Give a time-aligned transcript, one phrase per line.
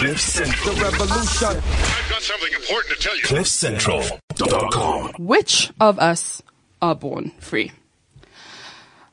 [0.00, 0.74] Cliff Central.
[0.74, 1.48] The revolution.
[1.48, 3.22] I've got something important to tell you.
[3.22, 5.12] CliffCentral.com.
[5.18, 6.40] Which of us
[6.80, 7.72] are born free?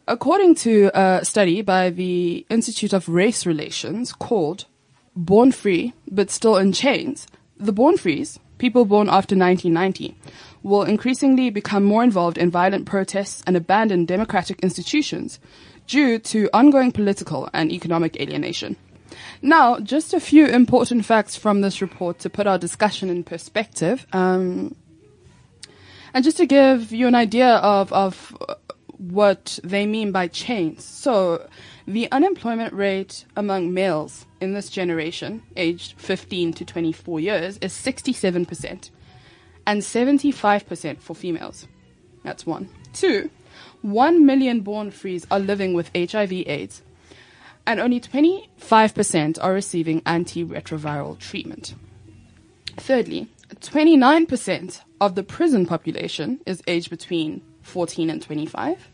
[0.08, 4.63] According to a study by the Institute of Race Relations called
[5.13, 7.28] Born Free but Still in Chains,
[7.58, 10.16] the born frees, people born after 1990,
[10.64, 15.38] will increasingly become more involved in violent protests and abandon democratic institutions
[15.86, 18.78] due to ongoing political and economic alienation.
[19.41, 24.05] Now, just a few important facts from this report to put our discussion in perspective.
[24.13, 24.75] Um,
[26.13, 28.35] and just to give you an idea of, of
[28.98, 30.84] what they mean by chains.
[30.84, 31.48] So,
[31.88, 38.89] the unemployment rate among males in this generation, aged 15 to 24 years, is 67%,
[39.66, 41.67] and 75% for females.
[42.23, 42.70] That's one.
[42.94, 43.30] Two,
[43.84, 46.81] 1 million born frees are living with HIV/AIDS,
[47.67, 51.75] and only 25% are receiving antiretroviral treatment.
[52.77, 58.89] Thirdly, 29% of the prison population is aged between 14 and 25.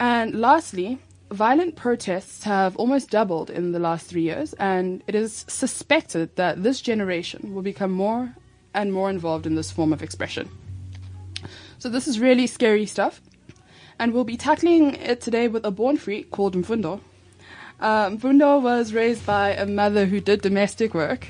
[0.00, 0.98] And lastly,
[1.30, 6.62] violent protests have almost doubled in the last three years, and it is suspected that
[6.62, 8.34] this generation will become more
[8.74, 10.48] and more involved in this form of expression.
[11.78, 13.20] So, this is really scary stuff,
[13.98, 17.00] and we'll be tackling it today with a born free called Mfundo.
[17.80, 21.26] Uh, Mfundo was raised by a mother who did domestic work,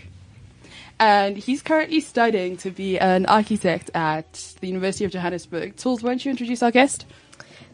[0.99, 5.77] and he's currently studying to be an architect at the University of Johannesburg.
[5.77, 7.05] Tools, won't you introduce our guest?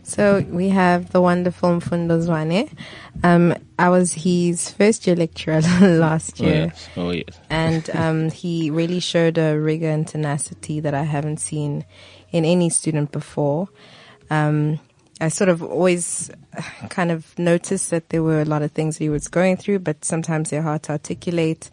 [0.05, 2.69] So we have the wonderful Mfundo Zwane.
[3.23, 6.55] Um, I was his first year lecturer last Oh, year.
[6.73, 6.89] yes.
[6.97, 7.27] Oh, yes.
[7.49, 11.85] And um, he really showed a rigor and tenacity that I haven't seen
[12.33, 13.69] in any student before.
[14.31, 14.81] Um,
[15.21, 16.31] I sort of always
[16.89, 20.05] kind of noticed that there were a lot of things he was going through, but
[20.05, 21.71] sometimes they're hard to articulate.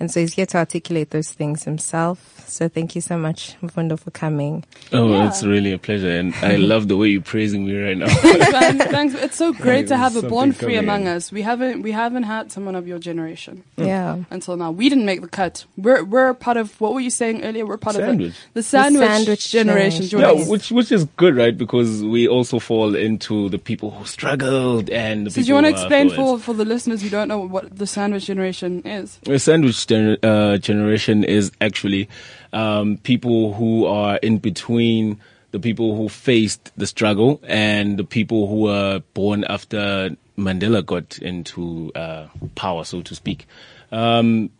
[0.00, 2.44] And so he's here to articulate those things himself.
[2.48, 4.64] So thank you so much, Mfundo, for coming.
[4.92, 5.28] Oh, Yeah.
[5.28, 6.10] it's really a pleasure.
[6.10, 8.08] And I love the way you're praising me right now.
[8.08, 9.14] Thanks, thanks.
[9.14, 11.08] It's so great to have a born free among in.
[11.08, 11.32] us.
[11.32, 14.24] We haven't we haven't had someone of your generation Yeah.
[14.30, 14.72] until now.
[14.72, 15.64] We didn't make the cut.
[15.76, 17.64] We're we're part of what were you saying earlier?
[17.64, 18.28] We're part Sandwich.
[18.30, 20.06] of the, the sandwich, sandwich generation.
[20.06, 20.38] generation.
[20.40, 21.56] yeah, which which is good, right?
[21.56, 25.66] Because we also fall into the people who struggled and the so do you want
[25.66, 29.18] to explain for, for the listeners who don't know what the sandwich generation is?
[29.22, 32.08] The sandwich gener- uh, generation is actually
[32.52, 38.48] um, people who are in between the people who faced the struggle and the people
[38.48, 43.46] who were born after Mandela got into uh, power, so to speak.
[43.92, 44.50] Um,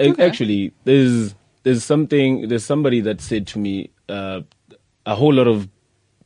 [0.00, 0.26] Okay.
[0.26, 4.40] Actually, there's there's something there's somebody that said to me uh,
[5.06, 5.68] a whole lot of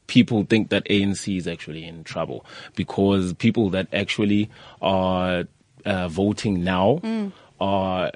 [0.06, 2.46] people think that ANC is actually in trouble
[2.76, 4.48] because people that actually
[4.80, 5.44] are
[5.84, 6.98] uh, voting now
[7.60, 8.10] are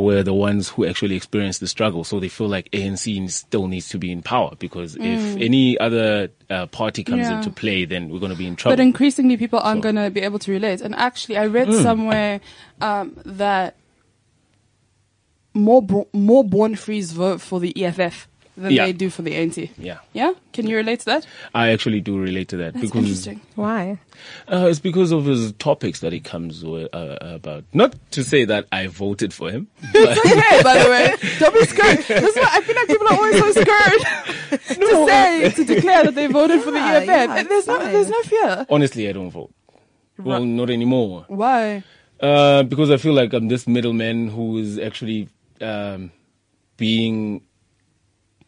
[0.00, 2.04] were the ones who actually experienced the struggle.
[2.04, 6.30] So they feel like ANC still needs to be in power because if any other
[6.50, 7.38] uh, party comes Yeah.
[7.38, 8.76] into play, then we're going to be in trouble.
[8.76, 10.80] But increasingly, people aren't So- going to be able to relate.
[10.80, 12.40] And actually, I read somewhere
[12.80, 13.76] um, that
[15.54, 18.26] more bro- more born frees vote for the EFF
[18.56, 18.86] than Yeah.
[18.86, 19.70] they do for the ANC.
[19.78, 21.26] yeah, Yeah, can you relate to that?
[21.54, 23.40] I actually do relate to that That's because interesting.
[23.56, 23.98] Why?
[24.50, 27.64] Uh, it's because of his topics that he comes with, uh, about.
[27.72, 31.64] Not to say that I voted for him, but Hey, by the way, don't be
[31.64, 31.98] scared.
[32.06, 36.14] That's why I feel like people are always so scared to say to declare that
[36.14, 37.06] they voted for the Yeah, EFF.
[37.06, 38.66] yeah, And there's no there's no fear.
[38.70, 39.52] honestly, I don't vote.
[40.18, 40.46] Well, Right.
[40.46, 41.24] not anymore.
[41.26, 41.82] Why?
[42.20, 45.28] Uh, because I feel like I'm this middleman who is actually
[45.60, 46.12] um,
[46.76, 47.42] being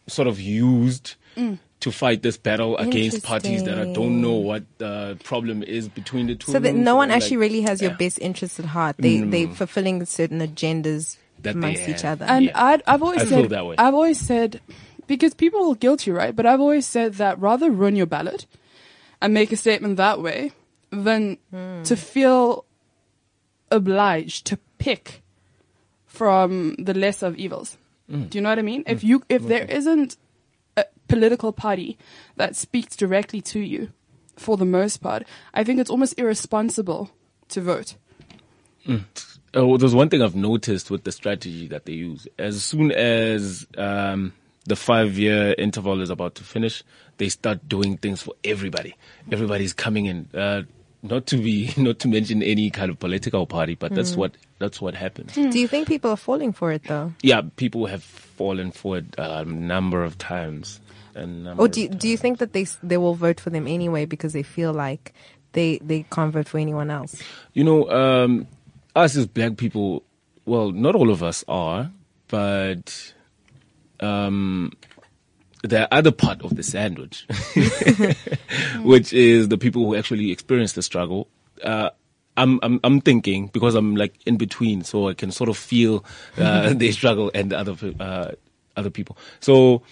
[0.07, 1.59] sort of used Mm.
[1.81, 6.29] to fight this battle against parties that I don't know what the problem is between
[6.29, 6.51] the two.
[6.51, 8.97] So that no one like, actually really has your yeah, best interests at heart.
[8.99, 12.25] They they fulfilling certain agendas That amongst each other.
[12.25, 12.53] And Yeah.
[12.57, 13.75] I'd, I've always I said that way.
[13.77, 14.61] I've always said
[15.07, 16.35] because people will guilt you, right?
[16.35, 18.47] But I've always said that rather run your ballot
[19.21, 20.53] and make a statement that way
[20.91, 21.37] than
[21.85, 22.65] to feel
[23.71, 25.23] obliged to pick
[26.07, 27.77] from the less of evils.
[28.09, 28.85] Do you know what I mean?
[28.87, 30.17] If you if there isn't
[30.77, 31.99] a political party
[32.37, 33.91] that speaks directly to you,
[34.37, 35.25] for the most part,
[35.55, 37.11] I think it's almost irresponsible
[37.49, 37.97] to vote.
[39.55, 42.29] Oh, there's one thing I've noticed with the strategy that they use.
[42.39, 44.33] As soon as um,
[44.67, 46.85] the five-year interval is about to finish,
[47.17, 48.95] they start doing things for everybody.
[49.33, 50.29] Everybody's coming in.
[50.35, 50.63] Uh,
[51.09, 54.81] not to be, not to mention any kind of political party, but that's what that's
[54.81, 55.35] what happens.
[55.35, 57.13] Do you think people are falling for it though?
[57.23, 60.81] Yeah, people have fallen for it a number of times.
[61.15, 63.51] A number Or do you, of do you think that they they will vote for
[63.51, 65.15] them anyway because they feel like
[65.53, 67.23] they they can't vote for anyone else?
[67.55, 68.47] you know, um,
[68.95, 70.03] us as black people,
[70.45, 71.91] well, not all of us are,
[72.29, 73.13] but
[74.01, 74.73] um,
[75.67, 77.27] the other part of the sandwich,
[78.83, 81.29] which is the people who actually experience the struggle.
[81.63, 81.91] Uh,
[82.37, 86.05] I'm, I'm, I'm thinking because I'm like in between, so I can sort of feel
[86.37, 88.33] uh, their struggle and the other, uh,
[88.77, 89.17] other people.
[89.41, 89.83] So,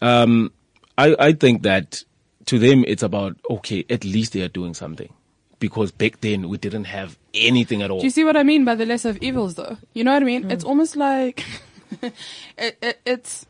[0.00, 0.52] um,
[0.96, 2.04] I, I think that
[2.46, 5.12] to them it's about okay, at least they are doing something,
[5.58, 8.00] because back then we didn't have anything at all.
[8.00, 9.76] Do you see what I mean by the less of evils, though?
[9.92, 10.50] You know what I mean?
[10.50, 11.44] It's almost like
[12.02, 13.46] it, it, it's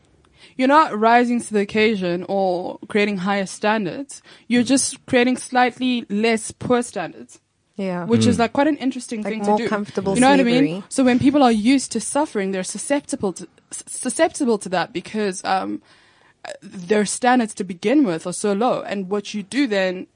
[0.57, 4.21] you're not rising to the occasion or creating higher standards.
[4.47, 7.39] You're just creating slightly less poor standards,
[7.75, 8.05] Yeah.
[8.05, 9.69] which is like quite an interesting Like thing more to do.
[9.69, 10.83] comfortable you know what I mean?
[10.89, 15.81] So when people are used to suffering, they're susceptible to susceptible to that because um,
[16.43, 18.81] uh, their standards to begin with are so low.
[18.81, 20.07] And what you do then,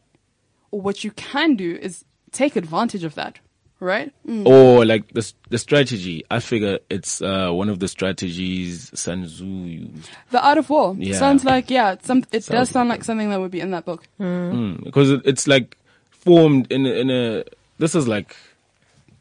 [0.71, 3.39] or what you can do, is take advantage of that,
[3.80, 4.12] right?
[4.27, 4.45] Mm.
[4.48, 6.24] or like the the strategy.
[6.31, 10.95] I figure it's uh, one of the strategies Sun Tzu used The Art of War
[10.98, 11.18] Yeah.
[11.18, 13.60] sounds like yeah, it's some it Sounds does sound like like something that would be
[13.62, 14.04] in that book.
[14.18, 15.77] because it, it's like
[16.12, 17.44] formed in a, in a.
[17.77, 18.36] This is like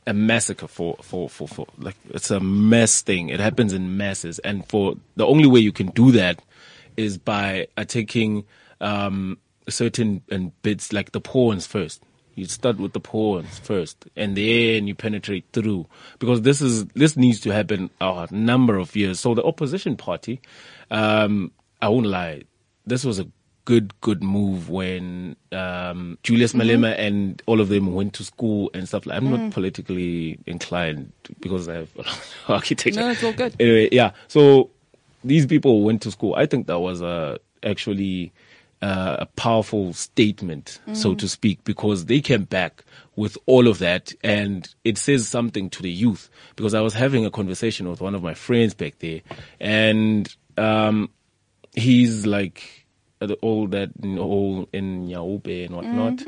[0.06, 3.30] a massacre for, for for for like it's a mass thing.
[3.30, 6.40] It happens in masses, and for the only way you can do that
[6.96, 8.44] is by attacking
[8.80, 12.00] um, certain and bits like the pawns first.
[12.34, 15.86] You start with the pawns first, and then you penetrate through
[16.18, 19.20] because this is this needs to happen a number of years.
[19.20, 20.40] So the opposition party,
[20.90, 22.42] um, I won't lie,
[22.86, 23.26] this was a
[23.64, 28.86] good good move when um, Julius Malema and all of them went to school and
[28.86, 29.06] stuff.
[29.06, 33.00] like I'm not politically inclined because I have a lot of architecture.
[33.00, 33.56] No, it's all good.
[33.58, 34.12] Anyway, yeah.
[34.28, 34.70] So
[35.22, 36.34] these people went to school.
[36.34, 38.32] I think that was uh, actually
[38.84, 42.84] uh, a powerful statement, so to speak, because they came back
[43.16, 46.28] with all of that, and it says something to the youth.
[46.54, 49.22] Because I was having a conversation with one of my friends back there,
[49.58, 50.28] and
[50.58, 51.08] um,
[51.72, 52.84] he's like
[53.22, 56.22] uh, all that you know, all in Yaobe and whatnot.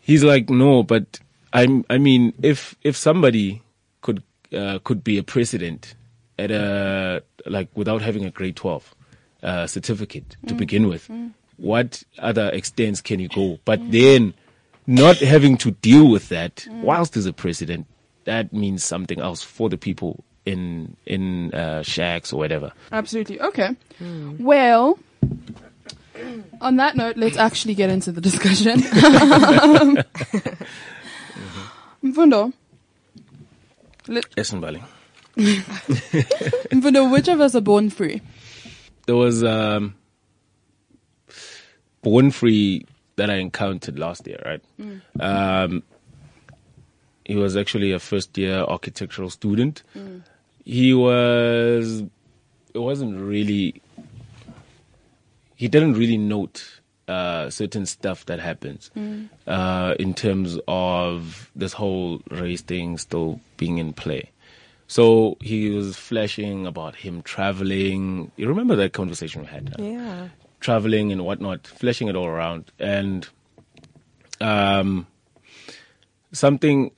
[0.00, 1.20] He's like, no, but
[1.52, 1.84] I'm.
[1.88, 3.62] I mean, if if somebody
[4.02, 4.22] could
[4.52, 5.94] uh, could be a president
[6.38, 8.94] at a like without having a grade twelve
[9.42, 11.08] uh, certificate to begin with,
[11.60, 13.58] what other extents can you go?
[13.64, 14.34] But then,
[14.86, 17.86] not having to deal with that whilst as a president,
[18.24, 22.72] that means something else for the people in in uh, shacks or whatever.
[22.90, 23.40] Absolutely.
[23.40, 23.76] Okay.
[24.00, 24.98] Well,
[26.60, 28.80] on that note, let's actually get into the discussion.
[32.02, 32.52] Mfundo,
[34.08, 34.82] let- Listen, Bali.
[35.36, 38.20] Mfundo, which of us are born free?
[39.06, 39.94] there was um,
[42.02, 42.86] Born Free
[43.16, 44.62] that I encountered last year, right?
[45.20, 45.82] Um,
[47.24, 49.82] he was actually a first year architectural student.
[50.64, 52.02] He was,
[52.74, 53.80] it wasn't really,
[55.56, 58.90] he didn't really note uh, certain stuff that happens
[59.46, 64.30] uh, in terms of this whole race thing still being in play.
[64.86, 68.32] So he was flashing about him traveling.
[68.36, 69.68] You remember that conversation we had?
[69.76, 69.82] huh?
[69.84, 70.28] Yeah.
[70.60, 73.28] Traveling and whatnot, flashing it all around, and
[74.40, 75.06] um,
[76.32, 76.90] something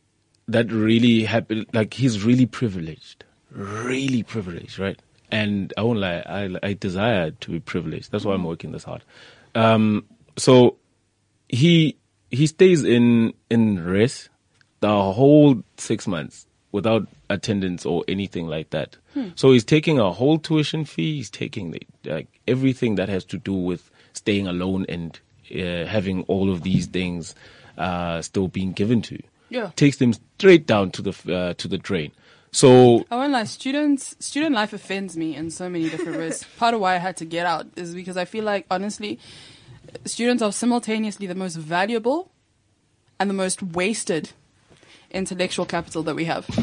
[0.48, 1.66] that really happened.
[1.72, 5.00] Like he's really privileged, really privileged, right?
[5.30, 8.12] And I won't lie, I, I desire to be privileged.
[8.12, 9.02] That's why I'm working this hard.
[9.54, 10.04] Um,
[10.36, 10.76] so
[11.48, 11.96] he
[12.30, 14.28] he stays in in rest
[14.80, 18.96] the whole six months without attendance or anything like that.
[19.34, 21.16] So he's taking a whole tuition fee.
[21.16, 25.20] He's taking the, like everything that has to do with staying alone and
[25.54, 27.34] uh, having all of these things
[27.76, 29.18] uh, still being given to.
[29.50, 29.70] Yeah.
[29.76, 32.12] takes them straight down to the uh, to the drain.
[32.52, 36.44] So I won't lie, students, student life offends me in so many different ways.
[36.58, 39.18] Part of why I had to get out is because I feel like, honestly,
[40.04, 42.30] students are simultaneously the most valuable
[43.18, 44.30] and the most wasted
[45.12, 46.46] intellectual capital that we have.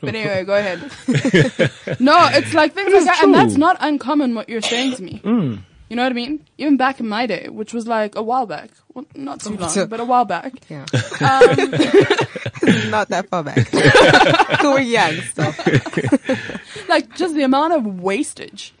[0.00, 0.80] But anyway, go ahead.
[2.00, 5.20] no, it's like things like that, and that's not uncommon what you're saying to me.
[5.24, 6.44] You know what I mean?
[6.56, 9.68] Even back in my day, which was like a while back, well, not too long,
[9.70, 10.54] So- but a while back.
[10.68, 10.86] Yeah.
[11.20, 11.70] Um,
[12.90, 13.70] Not that far back.
[14.62, 15.42] we were young, so.
[16.88, 18.72] like just the amount of wastage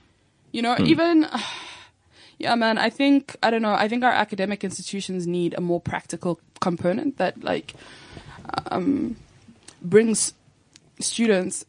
[0.52, 1.26] you know even
[2.38, 5.80] yeah man i think i don't know i think our academic institutions need a more
[5.80, 7.74] practical component that like
[8.70, 9.16] um
[9.80, 10.34] brings
[11.00, 11.64] students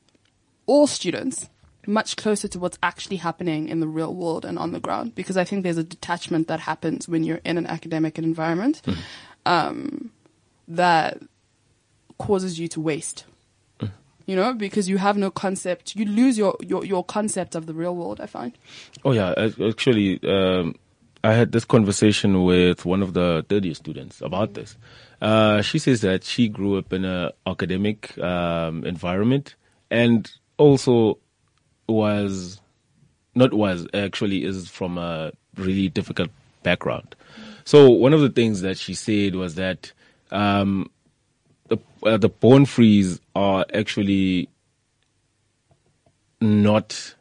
[0.66, 1.50] all students
[1.86, 5.16] much closer to what's actually happening in the real world and on the ground.
[5.16, 8.82] Because i think there's a detachment that happens when you're in an academic environment
[9.46, 10.12] um,
[10.68, 11.20] that
[12.18, 13.26] causes you to waste.
[14.26, 17.74] You know, because you have no concept, you lose your, your, your concept of the
[17.74, 18.58] real world, I find.
[19.04, 20.76] Oh yeah, actually, um,
[21.24, 24.78] I had this conversation with one of the third year students about this.
[25.22, 29.56] Uh, she says that she grew up in an academic um, environment
[29.90, 31.18] and also
[31.88, 32.60] was
[33.36, 36.30] not was actually is from a really difficult
[36.62, 37.16] background.
[37.64, 39.94] So one of the things that she said was that
[40.32, 40.92] um,
[41.70, 42.30] the uh, the
[43.36, 44.50] are actually
[46.42, 47.16] not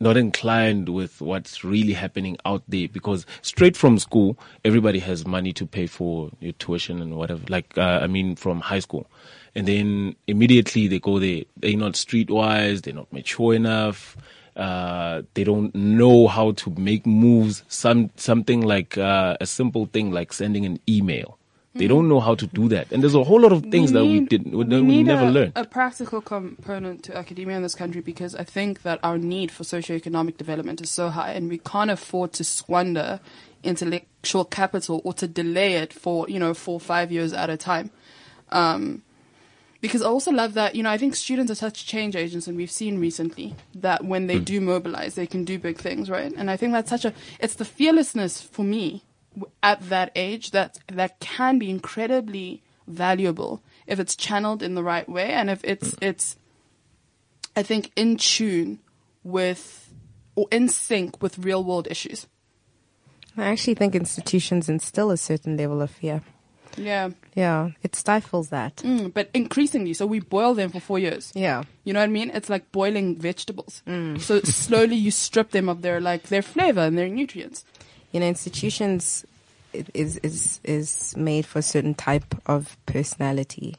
[0.00, 5.52] not inclined with what's really happening out there because straight from school everybody has money
[5.52, 9.06] to pay for your tuition and whatever like uh, i mean from high school.
[9.54, 14.14] And then immediately they go there they're not streetwise they're not mature enough
[14.54, 20.10] uh, they don't know how to make moves some something like uh, a simple thing
[20.10, 21.38] like sending an email
[21.78, 24.04] they don't know how to do that and there's a whole lot of things that
[24.04, 27.62] we didn't we, we we need never a, learned a practical component to academia in
[27.62, 31.48] this country because I think that our need for socioeconomic development is so high and
[31.48, 33.20] we can't afford to squander
[33.62, 37.56] intellectual capital or to delay it for, you know, four or five years at a
[37.56, 37.90] time.
[38.50, 39.02] Um,
[39.80, 42.56] because I also love that, you know, I think students are such change agents and
[42.56, 46.32] we've seen recently that when they do mobilize, they can do big things, right?
[46.34, 49.04] And I think that's such a, it's the fearlessness for me
[49.62, 55.08] at that age that, that can be incredibly valuable if it's channeled in the right
[55.08, 56.36] way and if it's, it's,
[57.54, 58.80] I think in tune
[59.24, 59.92] with,
[60.34, 62.26] or in sync with real world issues.
[63.36, 66.22] I actually think institutions instill a certain level of fear.
[66.78, 67.10] Yeah.
[67.34, 68.76] Yeah, it stifles that.
[68.76, 71.32] Mm, but increasingly, so we boil them for four years.
[71.34, 71.62] Yeah.
[71.84, 72.30] You know what I mean?
[72.34, 73.82] It's like boiling vegetables.
[73.86, 77.64] So slowly you strip them of their like their flavor and their nutrients.
[78.12, 79.24] You know, institutions
[79.94, 83.76] is is is made for a certain type of personality,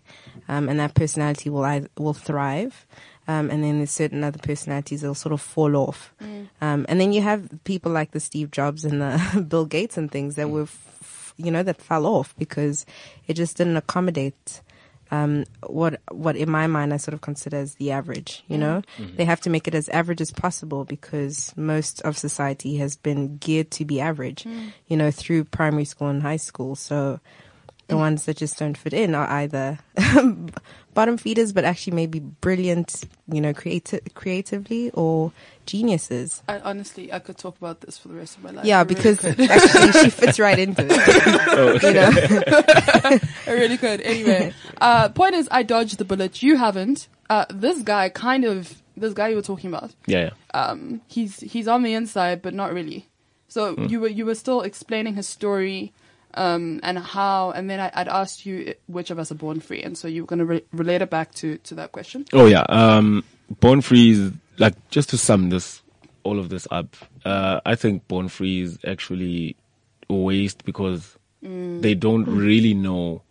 [0.47, 2.85] um, and that personality will either, will thrive,
[3.27, 6.13] um, and then there's certain other personalities that'll sort of fall off,
[6.61, 10.11] um, and then you have people like the Steve Jobs and the Bill Gates and
[10.11, 12.85] things that were, f- you know, that fell off because
[13.27, 14.61] it just didn't accommodate
[15.11, 18.43] um, what what in my mind I sort of consider as the average.
[18.47, 18.61] You mm-hmm.
[18.61, 19.15] know, mm-hmm.
[19.15, 23.37] they have to make it as average as possible because most of society has been
[23.37, 24.43] geared to be average.
[24.43, 24.73] Mm.
[24.87, 26.75] You know, through primary school and high school.
[26.75, 27.19] So
[27.87, 29.79] the ones that just don't fit in are either
[30.93, 33.05] bottom feeders, but actually maybe brilliant.
[33.31, 35.31] You know, creati- creatively or
[35.65, 36.43] geniuses.
[36.47, 38.65] I honestly I could talk about this for the rest of my life.
[38.65, 39.39] Yeah, really because could.
[39.39, 41.83] actually she fits right into it.
[41.83, 42.11] You know.
[43.47, 44.01] I really could.
[44.01, 46.41] Anyway, uh, point is, I dodged the bullet.
[46.43, 47.07] You haven't.
[47.29, 50.61] Uh, this guy kind of, this guy you were talking about, yeah, yeah.
[50.61, 53.07] um, he's he's on the inside, but not really.
[53.49, 55.93] So you were you were still explaining his story,
[56.37, 59.81] um, and how, and then I, I'd asked you which of us are born free,
[59.81, 62.25] and so you're going to re- relate it back to to that question.
[62.33, 62.65] Oh yeah.
[62.69, 63.23] Um,
[63.59, 65.81] Born Free is like just to sum this
[66.23, 66.95] all of this up.
[67.25, 69.55] Uh, I think Born Free is actually
[70.09, 73.21] a waste because they don't really know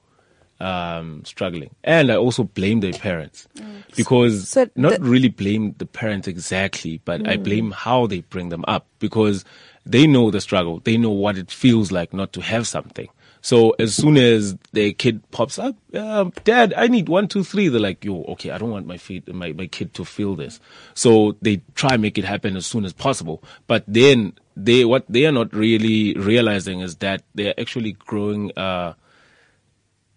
[0.58, 3.46] um, struggling, and I also blame their parents
[3.94, 8.48] because So not the- really blame the parents exactly, but I blame how they bring
[8.48, 9.44] them up because
[9.86, 10.80] they know the struggle.
[10.80, 13.08] They know what it feels like not to have something.
[13.40, 17.68] So as soon as their kid pops up, um, Dad, I need one, two, three.
[17.68, 20.58] They're like, Yo, okay, I don't want my feet, my my kid to feel this.
[20.94, 23.44] So they try make it happen as soon as possible.
[23.68, 28.50] But then they what they are not really realizing is that they are actually growing.
[28.56, 28.94] Uh,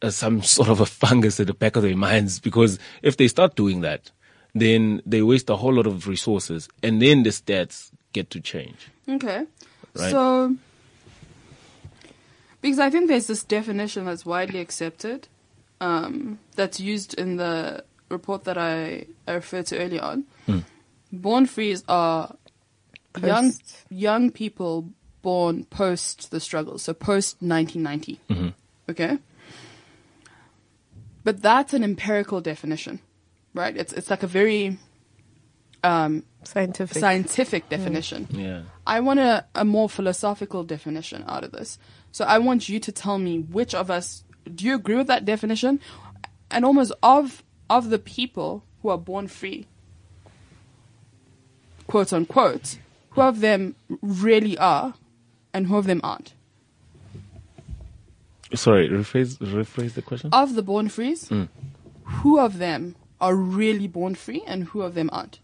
[0.02, 3.28] uh, some sort of a fungus at the back of their minds because if they
[3.28, 4.12] start doing that,
[4.56, 8.90] then they waste a whole lot of resources and then the stats get to change.
[9.08, 9.46] Okay.
[9.96, 10.12] Right.
[10.12, 10.56] So,
[12.62, 15.28] because I think there's this definition that's widely accepted,
[15.82, 20.26] um, that's used in the report that I, I referred to earlier on.
[21.12, 22.36] Born frees are
[23.20, 23.84] young Post.
[23.90, 24.90] young people
[25.24, 28.54] born post the struggle, so post 1990.
[28.90, 29.18] Okay.
[31.24, 33.00] But that's an empirical definition,
[33.54, 33.76] right?
[33.76, 34.78] It's it's like a very
[35.84, 36.98] um, Scientific.
[36.98, 38.28] scientific definition.
[38.32, 38.62] Yeah.
[38.88, 41.78] I want a, a more philosophical definition out of this.
[42.12, 44.24] So I want you to tell me which of us
[44.56, 45.80] do you agree with that definition?
[46.50, 49.68] And almost of of the people who are born free,
[51.88, 52.80] quote unquote,
[53.12, 54.96] who of them really are
[55.54, 56.34] and who of them aren't?
[58.56, 60.32] Sorry, rephrase rephrase the question.
[60.34, 61.50] Of the born frees, mm.
[62.04, 65.40] who of them are really born free and who of them aren't?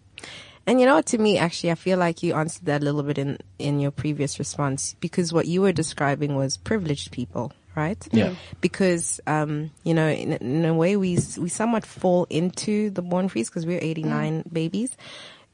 [0.68, 3.18] And you know to me, actually, I feel like you answered that a little bit
[3.18, 8.04] in, in your previous response because what you were describing was privileged people, right?
[8.12, 8.34] Yeah.
[8.62, 13.30] Because, um, you know, in, in a way, we we somewhat fall into the born
[13.30, 14.98] freeze because we're 89 babies.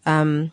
[0.05, 0.51] Um,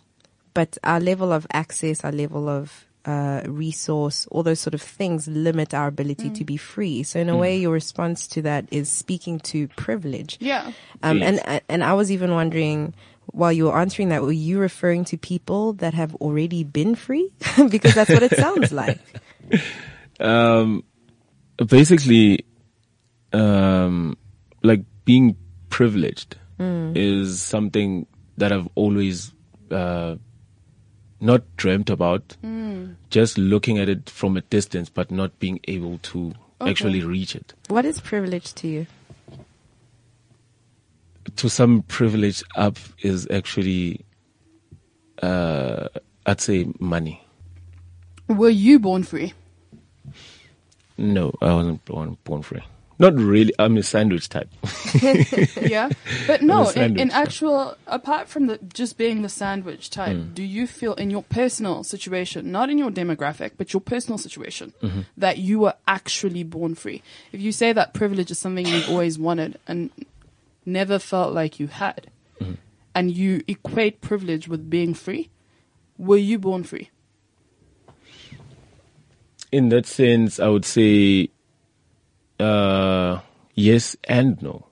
[0.55, 5.29] but our level of access, our level of uh, resource, all those sort of things
[5.29, 7.03] limit our ability to be free.
[7.05, 10.37] So in a way, your response to that is speaking to privilege.
[10.41, 10.73] Yeah.
[11.03, 11.41] Um, Yes.
[11.47, 12.93] and and I was even wondering,
[13.33, 17.33] while you were answering that, were you referring to people that have already been free?
[17.71, 18.99] because that's what it sounds like.
[20.21, 20.83] Um,
[21.65, 22.45] basically,
[23.33, 24.17] um,
[24.65, 25.37] like being
[25.71, 28.05] privileged is something
[28.37, 29.33] that I've always
[29.71, 30.17] uh,
[31.21, 32.37] not dreamt about.
[33.11, 37.55] Just looking at it from a distance, but not being able to actually reach it.
[37.69, 38.87] What is privilege to you?
[41.39, 44.05] To some privilege up is actually,
[45.23, 45.89] uh,
[46.27, 47.25] I'd say money.
[48.29, 49.33] Were you born free?
[50.97, 52.63] No, I wasn't born born free.
[53.01, 53.53] Not really.
[53.61, 54.49] I'm a sandwich type.
[55.63, 55.89] yeah,
[56.27, 56.69] but no.
[56.71, 57.17] In, in type.
[57.29, 60.35] actual, apart from the just being the sandwich type, Hmm.
[60.35, 64.73] do you feel in your personal situation, not in your demographic, but your personal situation,
[64.83, 65.03] Mm-hmm.
[65.17, 67.01] that you were actually born free?
[67.31, 69.91] If you say that privilege is something you've always wanted and
[70.69, 72.11] never felt like you had,
[72.41, 72.55] Mm-hmm.
[72.95, 75.29] and you equate privilege with being free,
[75.97, 76.91] were you born free?
[79.51, 81.31] in that sense, I would say
[82.39, 83.19] uh,
[83.55, 84.67] yes and no.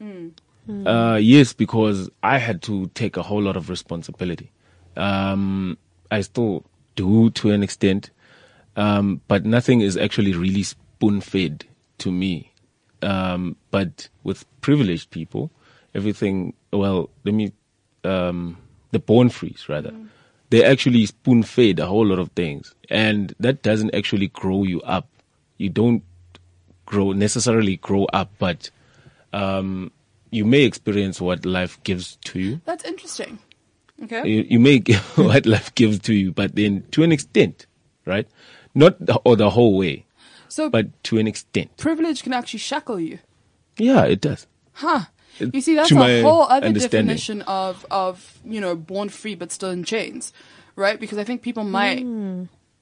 [0.84, 4.50] Uh, yes, because I had to take a whole lot of responsibility.
[4.96, 5.78] Um,
[6.10, 8.10] I still do to an extent,
[8.76, 11.64] um, but nothing is actually really spoon fed
[11.98, 12.52] to me.
[13.00, 15.50] Um, but with privileged people,
[15.96, 17.52] everything, well, let me,
[18.04, 18.56] um,
[18.92, 19.92] the born freeze rather,
[20.50, 22.74] they actually spoon fed a whole lot of things.
[22.90, 25.08] And that doesn't actually grow you up.
[25.58, 26.02] You don't
[26.84, 28.70] grow, necessarily grow up, but,
[29.32, 29.90] um,
[30.30, 32.60] you may experience what life gives to you.
[32.64, 33.38] That's interesting.
[34.04, 34.28] Okay.
[34.28, 37.66] You, you may give what life gives to you, but then to an extent,
[38.04, 38.28] right?
[38.74, 40.04] Not the, or the whole way,
[40.48, 41.76] So but to an extent.
[41.78, 43.18] privilege can actually shackle you.
[43.78, 44.46] Yeah, it does.
[44.74, 45.06] Huh.
[45.38, 49.70] You see, that's a whole other definition of, of, you know, born free but still
[49.70, 50.32] in chains,
[50.76, 50.98] right?
[50.98, 52.04] Because I think people might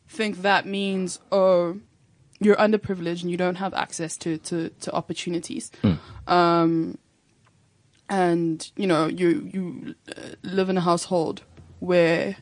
[0.08, 1.80] think that means, oh,
[2.40, 5.70] you're underprivileged and you don't have access to, to, to opportunities.
[6.26, 6.98] Um,
[8.08, 11.42] and, you know, you, you uh, live in a household
[11.80, 12.36] where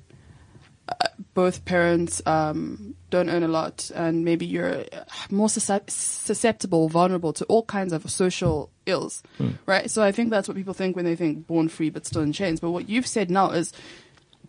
[1.35, 7.45] both parents um, don't earn a lot, and maybe you're uh, more susceptible, vulnerable to
[7.47, 9.23] all kinds of social ills,
[9.67, 9.91] right?
[9.91, 12.33] So I think that's what people think when they think born free but still in
[12.33, 12.61] chains.
[12.61, 13.73] But what you've said now is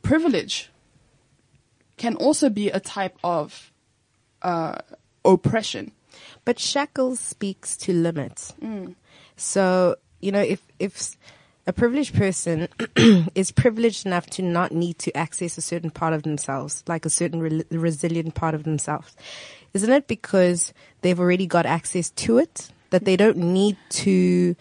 [0.02, 0.70] privilege
[1.98, 3.72] can also be a type of
[4.42, 4.78] uh,
[5.24, 5.92] oppression.
[6.46, 8.54] But shackles speaks to limits.
[9.38, 11.18] So, you know, if, if s-
[11.66, 12.68] a privileged person
[13.36, 17.10] is privileged enough to not need to access a certain part of themselves, like a
[17.10, 19.16] certain re- resilient part of themselves,
[19.74, 24.56] isn't it because they've already got access to it that they don't need to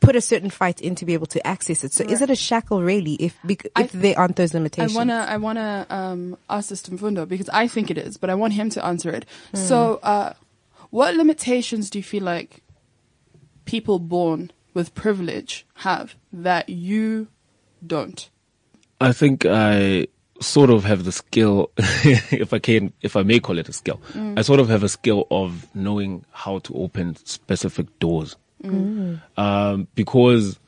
[0.00, 1.92] put a certain fight in to be able to access it?
[1.92, 4.94] So is it a shackle really if, bec- I- if there aren't those I limitations?
[4.94, 8.34] wanna, I wanna um, ask this to Mfundo because I think it is, but I
[8.34, 9.24] want him to answer it.
[9.54, 10.34] So, uh,
[10.90, 12.62] what limitations do you feel like
[13.64, 17.28] people born with privilege have that you
[17.86, 18.28] don't?
[19.00, 20.06] I think I
[20.40, 24.00] sort of have the skill, if I can, if I may call it a skill.
[24.36, 28.36] I sort of have a skill of knowing how to open specific doors.
[28.62, 30.58] Um, because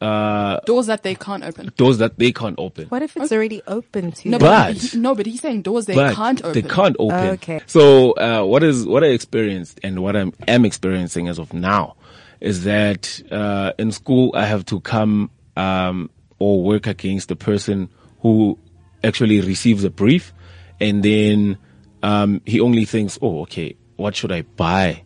[0.00, 1.70] uh, Doors that they can't open.
[1.76, 2.88] doors that they can't open.
[2.88, 4.48] what if it's already open to No, them?
[4.48, 6.52] But- he- no, but he's saying doors they but can't open.
[6.60, 7.16] They can't open.
[7.28, 7.60] Oh, okay.
[7.66, 11.94] So uh, what is what I experienced and what I am experiencing as of now
[12.42, 17.88] is that uh, in school I have to come um, or work against the person
[18.20, 18.58] who
[19.04, 20.34] actually receives a brief,
[20.80, 21.56] and then
[22.02, 25.04] um, he only thinks, "Oh, okay, what should I buy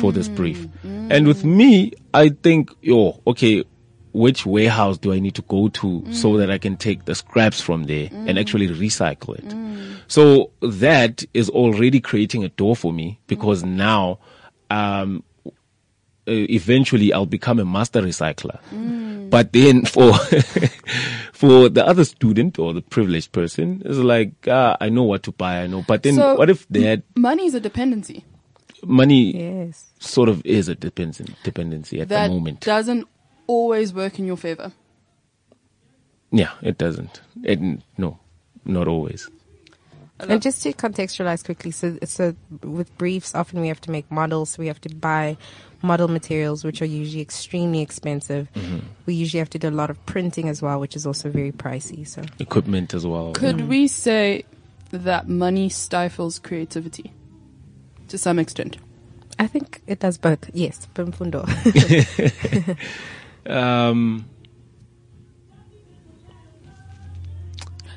[0.00, 3.64] for this brief?" And with me, I think, "Oh, okay."
[4.14, 7.62] Which warehouse do I need to go to so that I can take the scraps
[7.62, 10.04] from there and actually recycle it?
[10.06, 14.18] So that is already creating a door for me because now,
[14.68, 15.24] um,
[16.26, 18.58] eventually I'll become a master recycler.
[19.30, 20.12] But then for,
[21.32, 25.32] for the other student or the privileged person, it's like, ah, I know what to
[25.32, 25.82] buy, I know.
[25.86, 28.24] But then So- what if they had Money is a dependency
[28.84, 29.90] money Yes.
[30.00, 32.58] sort of is a dependency, dependency at that the moment.
[32.58, 33.06] It doesn't
[33.46, 34.72] always work in your favor.
[36.32, 37.20] yeah, it doesn't.
[37.44, 37.60] It,
[37.96, 38.18] no,
[38.64, 39.28] not always.
[40.18, 44.56] And just to contextualize quickly, so so with briefs, often we have to make models.
[44.56, 45.36] We have to buy
[45.82, 48.48] model materials, which are usually extremely expensive.
[49.06, 51.52] We usually have to do a lot of printing as well, which is also very
[51.52, 52.06] pricey.
[52.06, 53.32] So Equipment as well.
[53.32, 54.44] Could we say
[54.90, 57.12] that money stifles creativity
[58.08, 58.78] to some extent?
[59.38, 60.50] I think it does both.
[60.52, 61.48] Yes, Bimfundo.
[63.44, 64.26] Um,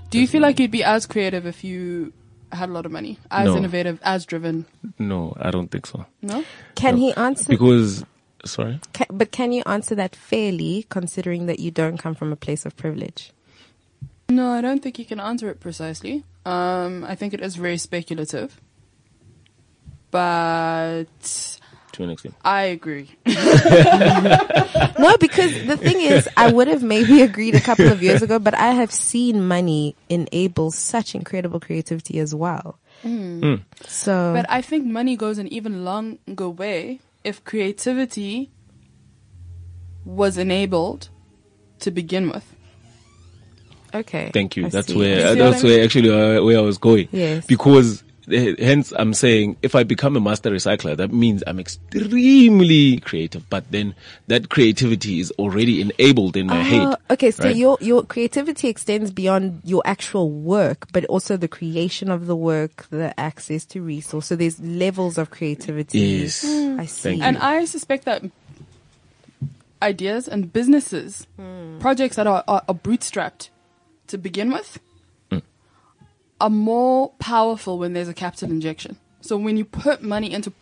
[0.10, 2.14] Do you feel like you'd be as creative if you
[2.56, 3.58] had a lot of money, as No.
[3.58, 4.66] innovative, as driven?
[5.00, 6.06] no, I don't think so.
[6.22, 6.44] No.
[6.76, 7.46] can he answer?
[7.50, 8.04] Because,
[8.46, 8.80] sorry?
[8.94, 12.66] ca- but can you answer that fairly, considering that you don't come from a place
[12.66, 13.32] of privilege?
[14.30, 16.24] No, I don't think you can answer it precisely.
[16.46, 18.60] Um, I think it is very speculative.
[20.12, 21.60] But
[21.96, 22.36] To an extent.
[22.44, 23.10] I agree.
[24.98, 28.40] No, because the thing is, I would have maybe agreed a couple of years ago,
[28.40, 32.80] but I have seen money enable such incredible creativity as well.
[33.86, 38.50] So, But I think money goes an even longer way if creativity
[40.06, 41.10] was enabled
[41.80, 42.56] to begin with.
[43.94, 44.32] okay.
[44.34, 44.66] Thank you.
[44.68, 44.98] I that's see.
[44.98, 47.10] where You that's what I where actually uh, where I was going.
[47.12, 47.46] Yes.
[47.46, 53.50] Because hence I'm saying if I become a master recycler, that means I'm extremely creative.
[53.50, 53.96] But then
[54.28, 56.98] that creativity is already enabled in my Oh, head.
[57.12, 57.56] okay, so right?
[57.56, 62.86] your your creativity extends beyond your actual work, but also the creation of the work,
[62.90, 64.26] the access to resource.
[64.28, 66.00] So there's levels of creativity.
[66.00, 66.44] Yes.
[66.46, 67.10] I see.
[67.10, 67.38] Thank And.
[67.38, 68.24] I suspect that
[69.82, 71.80] ideas and businesses, Hmm.
[71.80, 73.50] projects that are, are, are bootstrapped
[74.08, 74.85] to begin with, Mm.
[76.42, 78.98] Are more powerful when there's a capital injection.
[79.22, 80.54] So when you put money into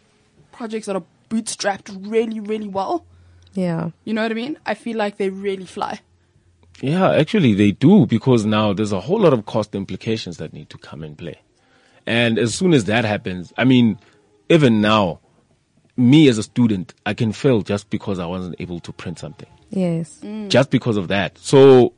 [0.51, 3.05] projects that are bootstrapped really, really well,
[3.53, 3.89] yeah.
[4.03, 4.57] you know what I mean?
[4.65, 5.99] I feel like they really fly.
[6.81, 10.69] Yeah, actually they do because now there's a whole lot of cost implications that need
[10.69, 11.39] to come in play.
[12.05, 13.97] And as soon as that happens, I mean,
[14.49, 15.19] even now,
[15.95, 19.49] me as a student, I can fail just because I wasn't able to print something.
[19.69, 20.19] Yes.
[20.49, 21.37] Just because of that.
[21.37, 21.93] So,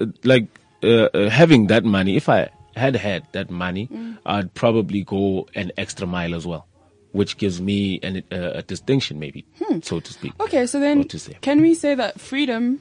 [0.00, 0.46] uh, like,
[0.82, 4.16] uh, uh, having that money, if I had had that money, mm.
[4.24, 6.66] I'd probably go an extra mile as well,
[7.12, 9.80] which gives me an, uh, a distinction, maybe, hmm.
[9.80, 10.32] so to speak.
[10.40, 11.36] Okay, so then What to say.
[11.40, 12.80] can we say that freedom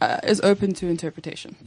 [0.00, 1.56] uh, is open to interpretation?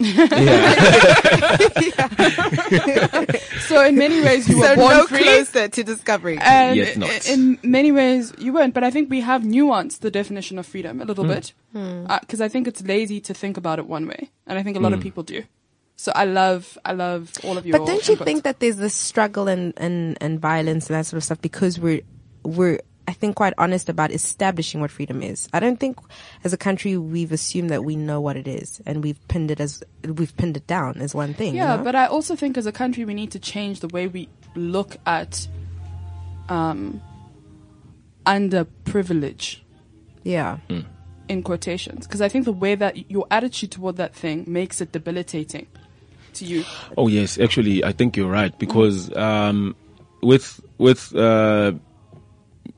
[3.60, 5.24] so in many ways you were So born no free.
[5.24, 6.40] closer to discovering.
[6.40, 7.28] And Yet not.
[7.28, 11.02] in many ways you weren't, but I think we have nuanced the definition of freedom
[11.02, 11.32] a little hmm.
[11.32, 12.06] bit hmm.
[12.10, 14.78] uh, because I think it's lazy to think about it one way, and I think
[14.78, 15.44] a lot of people do.
[16.04, 17.80] So I love, I love all of your.
[17.80, 18.26] But don't you inputs.
[18.26, 21.80] think that there's this struggle and, and, and violence and that sort of stuff because
[21.80, 22.02] we're
[22.44, 25.48] we're I think quite honest about establishing what freedom is.
[25.54, 25.98] I don't think
[26.44, 29.62] as a country we've assumed that we know what it is and we've pinned it
[29.62, 31.56] as we've pinned it down as one thing.
[31.56, 31.84] Yeah, you know?
[31.86, 34.98] but I also think as a country we need to change the way we look
[35.06, 35.48] at
[36.50, 37.02] um,
[38.26, 39.62] underprivilege
[40.24, 40.58] yeah.
[41.30, 44.92] in quotations because I think the way that your attitude toward that thing makes it
[44.92, 45.68] debilitating
[46.36, 46.64] to you.
[46.98, 49.76] Oh yes, actually, I think you're right because um,
[50.22, 51.74] with with uh,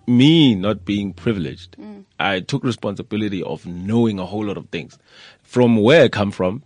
[0.08, 1.76] me not being privileged,
[2.20, 4.98] I took responsibility of knowing a whole lot of things.
[5.44, 6.64] From where I come from,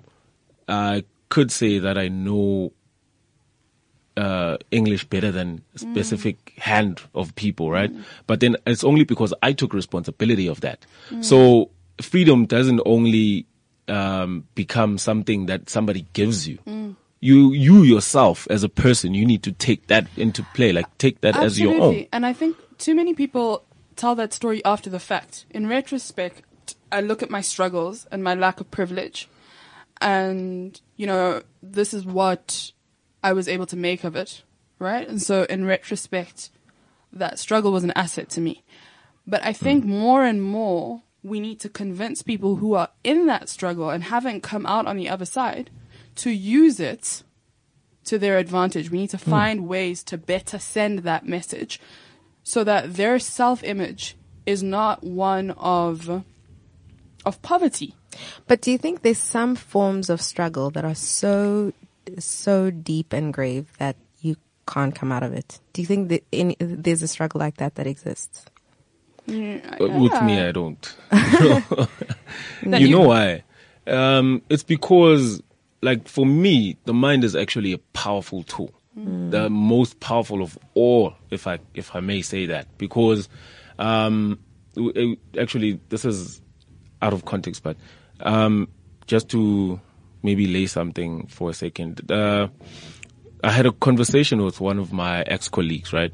[0.68, 2.74] I could say that I know
[4.18, 7.92] uh, English better than a specific hand of people, right?
[8.28, 10.86] But then it's only because I took responsibility of that.
[11.22, 11.72] So
[12.02, 13.46] freedom doesn't only
[13.90, 16.60] um, become something that somebody gives you.
[17.22, 21.22] You, you yourself as a person, you need to take that into play, like take
[21.22, 22.06] that as your own.
[22.14, 23.66] And I think too many people
[23.98, 25.46] tell that story after the fact.
[25.50, 29.28] In retrospect, I look at my struggles and my lack of privilege,
[30.00, 32.72] and you know, this is what
[33.24, 34.44] I was able to make of it,
[34.80, 35.08] right?
[35.08, 36.52] And so, in retrospect,
[37.12, 38.64] that struggle was an asset to me.
[39.28, 43.50] But I think more and more we need to convince people who are in that
[43.50, 45.70] struggle and haven't come out on the other side
[46.16, 47.24] to use it
[48.06, 48.90] to their advantage.
[48.90, 49.30] We need to hmm.
[49.30, 51.80] find ways to better send that message
[52.44, 56.24] so that their self image is not one of
[57.26, 57.96] of poverty.
[58.48, 61.74] But do you think there's some forms of struggle that are so
[62.18, 64.36] so deep and grave that you
[64.68, 65.60] can't come out of it?
[65.74, 68.46] Do you think that any, there's a struggle like that that exists?
[69.78, 70.96] But with me, I don't.
[72.82, 73.44] You know why?
[73.88, 75.42] Um, it's because,
[75.82, 78.72] like, for me, the mind is actually a powerful tool,
[79.30, 82.68] the most powerful of all, if I if I may say that.
[82.78, 83.30] Because,
[83.78, 84.40] um,
[85.40, 86.42] actually, this is
[87.02, 87.78] out of context, but
[88.20, 88.68] um,
[89.08, 89.80] just to
[90.22, 92.12] maybe lay something for a second.
[92.12, 92.50] Uh,
[93.42, 96.14] I had a conversation with one of my ex-colleagues, right?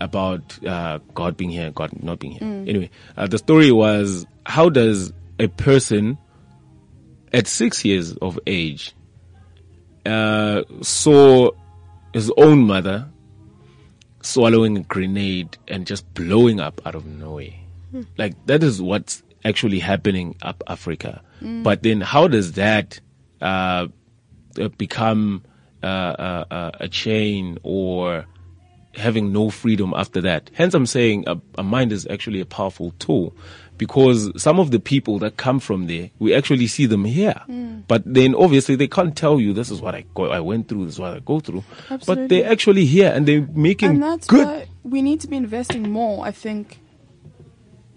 [0.00, 2.42] About, uh, God being here, God not being here.
[2.68, 6.16] Anyway, uh, the story was, how does a person
[7.32, 8.94] at six years of age,
[10.06, 11.50] uh, saw
[12.12, 13.08] his own mother
[14.22, 17.52] swallowing a grenade and just blowing up out of nowhere.
[18.18, 21.22] Like that is what's actually happening up Africa.
[21.62, 23.00] But then how does that
[23.40, 23.88] uh,
[24.60, 25.42] uh, become
[25.82, 28.26] uh, uh, uh, a chain or
[28.94, 30.50] having no freedom after that?
[30.54, 33.34] Hence, I'm saying a, a mind is actually a powerful tool
[33.78, 37.40] because some of the people that come from there, we actually see them here.
[37.88, 40.84] But then obviously they can't tell you this is what I go, I went through,
[40.84, 41.64] this is what I go through.
[42.06, 44.46] But they're actually here and they're making and that's good.
[44.46, 46.78] why we need to be investing more, I think,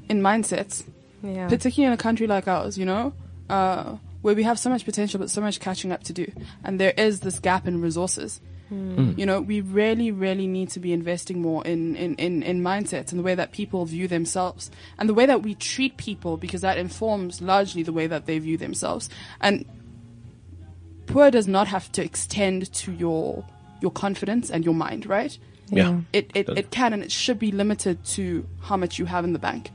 [0.10, 0.84] in mindsets,
[1.22, 1.48] Yeah.
[1.50, 3.14] particularly in a country like ours, you know,
[3.50, 6.32] uh, where we have so much potential but so much catching up to do,
[6.64, 8.40] and there is this gap in resources.
[8.74, 9.18] Mm.
[9.18, 13.12] You know, we really, really need to be investing more in, in, in, in mindsets
[13.12, 16.62] and the way that people view themselves and the way that we treat people because
[16.62, 19.10] that informs largely the way that they view themselves.
[19.42, 19.66] And
[21.06, 23.46] poor does not have to extend to your
[23.82, 25.38] your confidence and your mind, right?
[25.70, 26.02] Yeah.
[26.14, 29.34] It it, it can and it should be limited to how much you have in
[29.34, 29.72] the bank.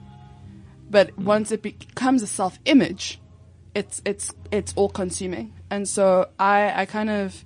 [0.91, 1.25] But mm.
[1.25, 3.21] once it becomes a self image,
[3.75, 5.53] it's it's it's all consuming.
[5.71, 7.45] And so I I kind of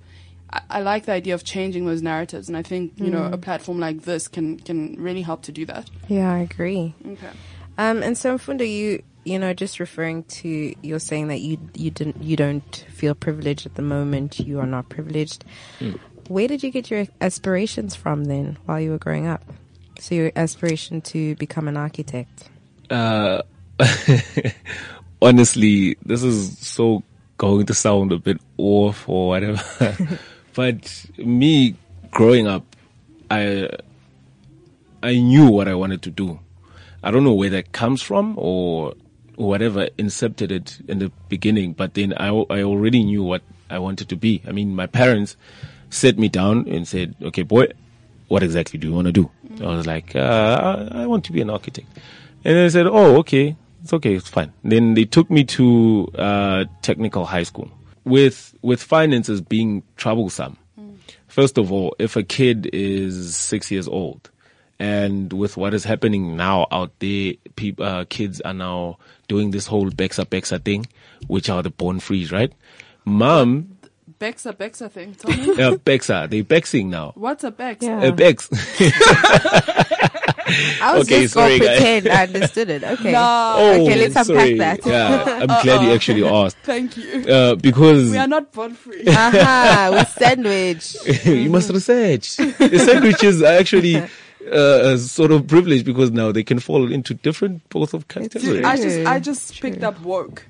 [0.53, 3.37] I, I like the idea of changing those narratives and I think, you know, a
[3.37, 5.89] platform like this can can really help to do that.
[6.07, 6.93] Yeah, I agree.
[7.05, 7.29] Okay.
[7.77, 11.89] Um, and so, Mfundo, you you know, just referring to you're saying that you you
[11.89, 14.39] didn't you don't feel privileged at the moment.
[14.39, 15.43] You are not privileged.
[16.27, 19.43] Where did you get your aspirations from then, while you were growing up?
[19.99, 22.49] So your aspiration to become an architect.
[22.89, 23.41] Uh,
[25.21, 27.03] honestly, this is so
[27.37, 29.61] going to sound a bit off or whatever.
[30.55, 31.75] but me
[32.11, 32.63] growing up,
[33.29, 33.69] I
[35.01, 36.39] I knew what I wanted to do.
[37.03, 38.93] I don't know where that comes from or
[39.35, 44.07] whatever incepted it in the beginning, but then I, I already knew what I wanted
[44.09, 44.41] to be.
[44.47, 45.35] I mean, my parents
[45.89, 47.67] set me down and said, okay, boy,
[48.29, 49.29] what exactly do you want to do?
[49.61, 51.87] I was like, uh, I, I want to be an architect.
[52.45, 54.53] And they said, oh, okay, it's okay, it's fine.
[54.63, 57.69] Then they took me to uh, technical high school
[58.05, 60.57] with with finances being troublesome.
[61.27, 64.29] First of all, if a kid is six years old,
[64.77, 69.65] and with what is happening now out there, peop uh, kids are now doing this
[69.65, 70.85] whole Bexa Bexa thing,
[71.27, 72.53] which are the born frees, right?
[73.03, 73.77] Mom,
[74.19, 75.15] Bexa Bexa thing.
[75.15, 75.63] Tell me.
[75.63, 77.13] uh, Bexa, they Bexing now.
[77.15, 77.83] What's a Bex?
[77.83, 77.97] Yeah.
[78.03, 78.47] Uh, Bex.
[80.81, 82.83] I was Okay, just gonna pretend I understood it.
[82.93, 83.11] Okay.
[83.11, 83.53] No.
[83.57, 84.85] oh, Okay, let's unpack that.
[84.85, 86.57] Yeah, I'm glad you actually asked.
[86.63, 87.25] Thank you.
[87.27, 89.03] Uh, because We are not born free.
[89.07, 90.95] Aha, with sandwich.
[91.25, 92.35] you must research.
[92.37, 93.95] The sandwiches are actually
[94.51, 98.65] uh, sort of privileged because now they can fall into different both of categories.
[98.65, 100.45] I just I True, just picked up woke.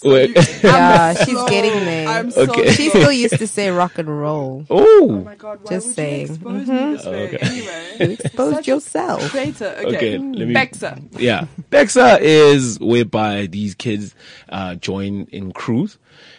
[0.02, 0.34] So Wait.
[0.64, 1.46] Yeah, I'm she's slow.
[1.48, 2.08] getting there.
[2.08, 2.72] I'm so Okay.
[2.78, 4.64] She still used to say rock and roll.
[4.70, 5.58] Oh oh, my god!
[5.62, 6.26] Why Just would saying.
[6.28, 7.28] you expose me this way?
[7.28, 7.38] Okay.
[7.42, 9.30] Anyway, Exposed yourself.
[9.30, 9.74] Traitor.
[9.78, 9.96] Okay.
[9.96, 11.02] Okay, let me- Bexa.
[11.20, 11.44] yeah.
[11.70, 14.14] Bexa is whereby these kids
[14.48, 15.98] uh, join in crews,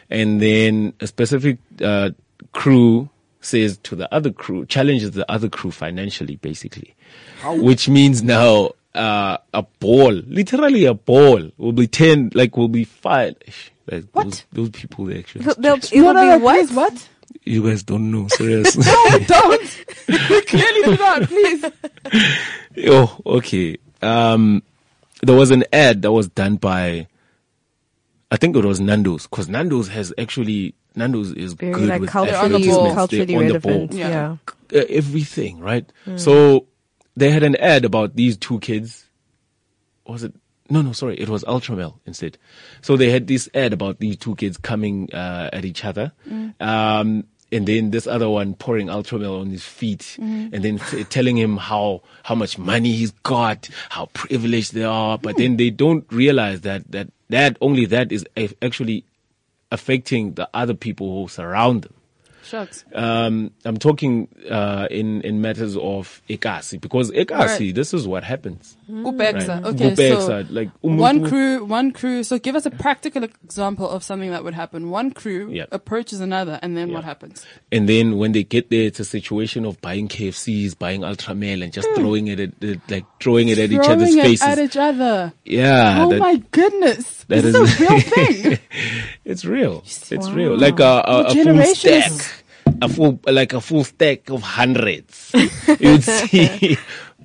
[0.10, 2.10] and then a specific uh,
[2.54, 3.10] crew
[3.42, 6.96] says to the other crew, challenges the other crew financially, basically,
[7.58, 12.84] which means now uh, a ball, literally a ball, will be ten, like will be
[12.84, 13.36] five.
[13.90, 14.24] Like, What?
[14.26, 15.46] Those, those people, they actually.
[15.46, 16.68] They'll, they'll, it will be no, what?
[16.68, 17.10] please, what?
[17.44, 18.84] You guys don't know, seriously.
[18.86, 19.86] No, don't.
[20.30, 21.66] We clearly do not, please.
[22.88, 23.78] Oh, okay.
[24.02, 24.64] Um,
[25.24, 27.08] there was an ad that was done by,
[28.32, 32.16] I think it was Nando's, because Nando's has actually Nando's is Very good like with
[32.16, 32.94] on the culturally, ball.
[32.94, 33.72] culturally They're on the ball.
[33.72, 33.94] relevant.
[33.94, 34.10] Yeah.
[34.74, 34.80] Yeah.
[34.82, 35.86] Uh, everything, right?
[36.16, 36.68] So
[37.16, 39.06] they had an ad about these two kids.
[40.06, 40.34] Was it?
[40.70, 41.20] No, no, sorry.
[41.20, 42.38] It was Ultramel instead.
[42.82, 46.14] So they had this ad about these two kids coming uh, at each other.
[46.62, 51.38] Um, and then this other one pouring Ultramel on his feet and then t- telling
[51.38, 55.18] him how, how much money he's got, how privileged they are.
[55.18, 59.04] But then they don't realize that, that, that only that is a- actually
[59.70, 61.94] affecting the other people who surround them
[62.44, 62.84] Shucks.
[62.96, 67.76] um, I'm talking uh, in in matters of ekasi because ekasi, Right.
[67.76, 68.76] this is what happens.
[68.90, 69.48] Ubexa.
[69.48, 69.66] Right.
[69.66, 72.24] Okay, Ubexa, so like one umuntu- crew, one crew.
[72.24, 74.90] So give us a practical example of something that would happen.
[74.90, 75.66] One crew Yeah.
[75.72, 77.46] approaches another, and then what happens?
[77.72, 81.72] And then when they get there, it's a situation of buying KFCs, buying Ultramel, and
[81.72, 84.14] just throwing it at at- like throwing it at each other's.
[84.16, 84.48] It faces.
[84.48, 85.32] at each other.
[85.46, 87.24] yeah, oh that- my goodness!
[87.30, 88.60] that this is, is- a real thing.
[89.26, 89.84] it's real.
[89.86, 90.34] It's Wow.
[90.34, 90.58] real.
[90.58, 92.41] Like a, a, a full stack.
[92.82, 95.32] A full, like a full stack of hundreds.
[95.80, 96.78] You'd see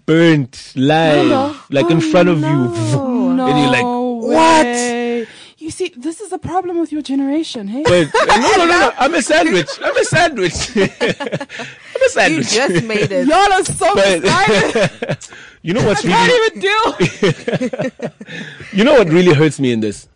[0.06, 2.46] burnt live, like in front of you.
[2.48, 4.66] Oh, no And you're like, what?
[4.66, 5.26] way.
[5.58, 7.82] You see, this is a problem with your generation, hey?
[7.82, 8.92] But no, no, no, no.
[8.98, 9.68] I'm a sandwich.
[9.82, 10.76] I'm a sandwich.
[10.76, 12.52] I'm a sandwich.
[12.52, 13.26] You just made it.
[13.26, 15.18] Y'all are so But- excited.
[15.62, 17.90] you know what's Can't even deal.
[18.72, 20.08] you know what really hurts me in this?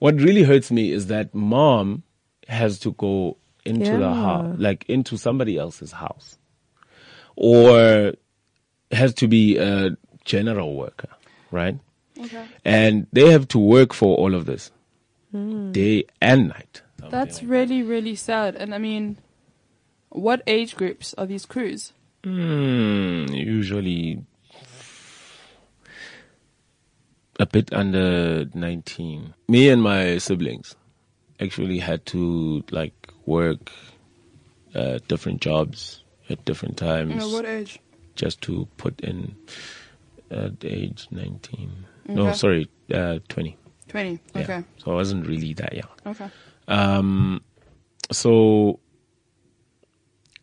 [0.00, 2.02] What really hurts me is that mom
[2.48, 6.38] has to go into the house, like into somebody else's house,
[7.36, 8.14] or
[8.90, 11.08] has to be a general worker,
[11.50, 11.78] right?
[12.18, 12.44] Okay.
[12.64, 14.70] And they have to work for all of this,
[15.32, 16.82] day and night.
[17.10, 18.54] That's really, really sad.
[18.54, 19.18] And I mean,
[20.10, 21.92] what age groups are these crews?
[22.24, 24.24] Hmm, usually
[27.40, 29.34] a bit under 19.
[29.48, 30.76] Me and my siblings
[31.40, 33.70] actually had to like work
[34.74, 37.78] uh, different jobs at different times At what age?
[38.14, 39.36] just to put in
[40.30, 41.86] at age 19.
[42.08, 43.56] No, sorry, uh, 20.
[43.88, 44.18] 20.
[44.34, 44.40] Yeah.
[44.42, 44.64] Okay.
[44.78, 45.88] So I wasn't really that young.
[46.06, 46.28] Okay.
[46.68, 47.42] Um,
[48.10, 48.80] so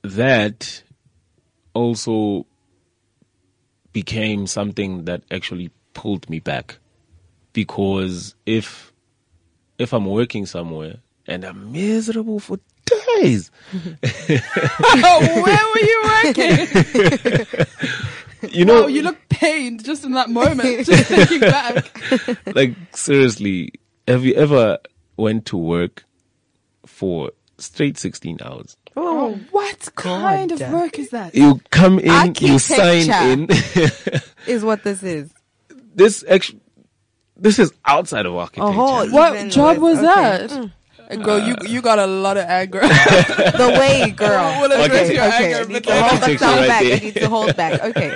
[0.03, 0.83] that
[1.73, 2.45] also
[3.91, 6.77] became something that actually pulled me back
[7.53, 8.93] because if
[9.77, 10.97] if I'm working somewhere
[11.29, 12.59] and I'm miserable for
[13.17, 17.45] days, oh, where were you working?
[18.51, 22.55] you know, Oh, you look pained just in that moment, just thinking back.
[22.55, 23.73] like seriously,
[24.07, 24.79] have you ever
[25.17, 26.03] went to work
[26.85, 28.75] for straight 16 hours?
[28.97, 31.35] Oh, oh what kind of work is that?
[31.35, 33.47] You come in, you sign in.
[34.47, 35.31] Is what this is.
[35.93, 36.61] this actually,
[37.37, 38.73] this is outside of architecture.
[38.75, 40.07] Oh, What job was okay.
[40.07, 40.49] that?
[40.49, 40.71] Mm.
[41.09, 42.81] Girl, you you got a lot of anger.
[43.59, 44.45] The way, girl.
[44.61, 45.53] We'll okay, your okay.
[45.53, 46.83] anger, need but to hold the Architecture back.
[46.85, 47.81] I need to hold back.
[47.83, 48.13] Okay.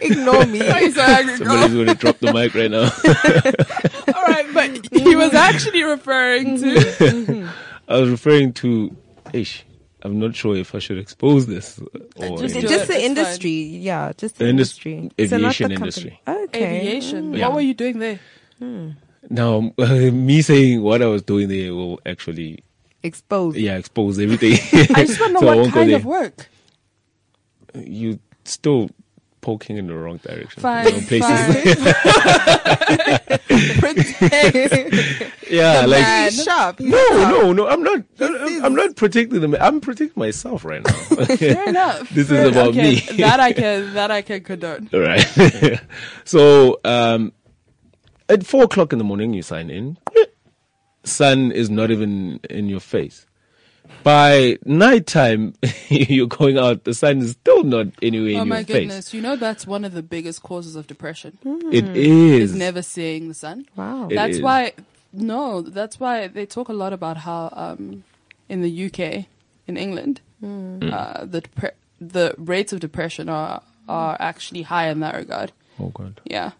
[0.06, 0.60] Ignore me.
[0.60, 1.46] Why are you so angry, girl?
[1.68, 2.90] Somebody's going to drop the mic right now.
[4.14, 7.48] All right, but he was actually referring to.
[7.88, 8.96] I was referring to,
[9.32, 9.64] ish,
[10.02, 11.78] I'm not sure if I should expose this
[12.16, 13.00] or Just Just, do the it, it's fine.
[13.00, 15.74] industry, yeah, just the The indus- industry, aviation company.
[15.74, 16.20] industry.
[16.26, 16.80] Okay.
[16.80, 17.32] Aviation.
[17.32, 17.38] Mm.
[17.38, 17.48] Yeah.
[17.48, 18.20] What were you doing there?
[18.58, 18.90] Hmm.
[19.30, 22.62] Now me saying what I was doing there will actually,
[23.02, 23.56] expose.
[23.56, 24.52] yeah, expose everything.
[24.96, 26.48] I just want to know So what won't go kind of work.
[27.74, 28.88] You still
[29.40, 30.62] poking in the wrong direction.
[30.62, 31.74] Fine, The wrong places.
[31.74, 33.34] fine.
[33.80, 35.50] Protect.
[35.50, 36.30] yeah, like man.
[36.32, 36.78] Sharp.
[36.78, 37.30] He's no, sharp.
[37.30, 37.68] no, no.
[37.68, 38.02] I'm not.
[38.20, 39.54] I'm, I'm not protecting them.
[39.60, 40.92] I'm protecting myself right now.
[41.36, 42.08] Fair enough.
[42.10, 42.94] This is about okay, me.
[43.18, 43.94] that I can.
[43.94, 44.88] That I can condone.
[44.92, 45.80] All right.
[46.24, 47.32] so um,
[48.28, 49.98] at four o'clock in the morning, you sign in.
[51.04, 53.26] Sun is not even in your face.
[54.02, 55.54] By nighttime,
[55.88, 56.84] you're going out.
[56.84, 59.12] The sun is still not anywhere Oh in my goodness!
[59.12, 61.38] You know that's one of the biggest causes of depression.
[61.70, 62.52] It is.
[62.52, 63.66] Is never seeing the sun.
[63.76, 64.08] Wow.
[64.08, 64.42] It that's is.
[64.42, 64.72] why.
[65.12, 68.04] No, that's why they talk a lot about how um,
[68.48, 69.26] in the UK,
[69.66, 75.14] in England, uh, the depre- the rates of depression are are actually high in that
[75.14, 75.52] regard.
[75.78, 76.20] Oh god.
[76.24, 76.52] Yeah.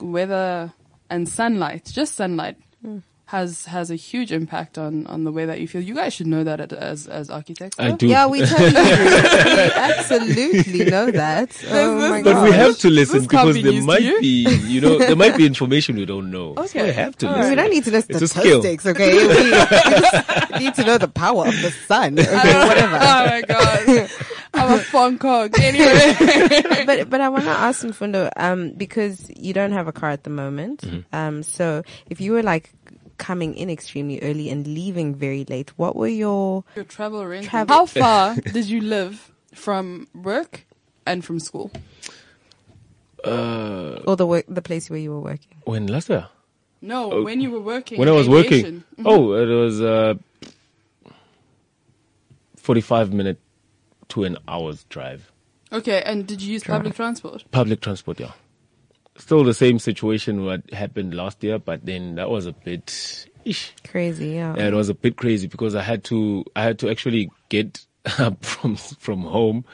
[0.00, 0.72] Weather
[1.10, 2.98] and sunlight, just sunlight, hmm.
[3.28, 5.82] Has has a huge impact on on the way that you feel.
[5.82, 7.76] You guys should know that as as architects.
[7.78, 8.06] I do.
[8.06, 8.76] Yeah, we totally do.
[8.80, 11.50] we absolutely know that.
[11.70, 14.18] Oh this- my but we have to listen This because there might you.
[14.20, 16.54] be, you know, there might be information we don't know.
[16.56, 16.84] So Okay.
[16.84, 17.50] we have to All listen.
[17.50, 18.62] we don't need to know It's skill.
[18.62, 19.12] statistics, okay?
[19.12, 22.66] We, we just need to know the power of the sun, okay?
[22.66, 22.96] Whatever.
[22.96, 24.10] oh my god,
[24.54, 25.52] I'm a fun cog.
[25.60, 30.10] Anyway, but but I want to ask Mfundo, um, because you don't have a car
[30.10, 30.80] at the moment.
[30.80, 31.14] Mm-hmm.
[31.14, 32.72] Um, so if you were like
[33.18, 37.50] coming in extremely early and leaving very late, what were your your travel arrangements.
[37.50, 40.64] Travel- How far did you live from work
[41.06, 41.70] and from school?
[43.24, 45.56] Uh, or the work the place where you were working?
[45.64, 46.28] when last year?
[46.80, 47.98] No, when you were working.
[47.98, 48.00] Oh.
[48.00, 48.84] When I was aviation.
[48.98, 49.04] working.
[49.04, 50.14] Oh, it was uh,
[52.56, 53.40] 45 minute
[54.10, 55.32] to an hour's drive.
[55.72, 57.44] Okay, and did you use public transport?
[57.50, 58.32] Public transport, yeah.
[59.18, 63.72] Still the same situation what happened last year, but then that was a bit ish.
[63.86, 64.54] Crazy, yeah.
[64.56, 67.84] Yeah, it was a bit crazy because I had to I had to actually get
[68.18, 69.64] up from from home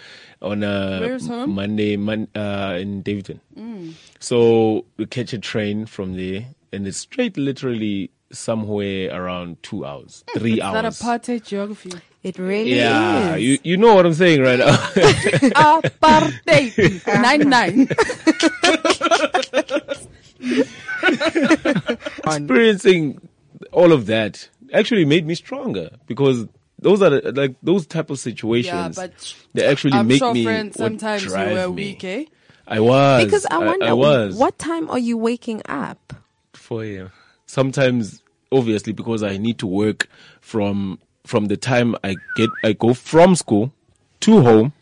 [0.43, 1.19] on a home?
[1.19, 1.53] Mm.
[1.55, 3.41] Monday mon, uh, in Daveyton.
[4.21, 10.25] So we catch a train from there, and it's straight, literally somewhere around two hours,
[10.37, 10.99] three Is that hours.
[11.01, 11.93] apartheid geography?
[12.23, 13.43] It really yeah, is.
[13.43, 14.75] you you know what I'm saying right now.
[15.93, 17.07] Apartheid.
[17.21, 17.87] nine nine.
[22.27, 23.21] Experiencing
[23.73, 26.47] all of that actually made me stronger because
[26.79, 28.97] those are the, like those type of Yeah, situations.
[28.97, 31.83] but they actually I'm make sure, me friend, what sometimes you drive were me.
[31.91, 32.25] weak, eh?
[32.67, 36.13] I was Because I wonder, I, was what time are you waking up?
[36.55, 37.11] for you.
[37.47, 40.09] Sometimes, obviously, because I need to work
[40.41, 43.73] from from the time I get I go from school
[44.21, 44.73] to home.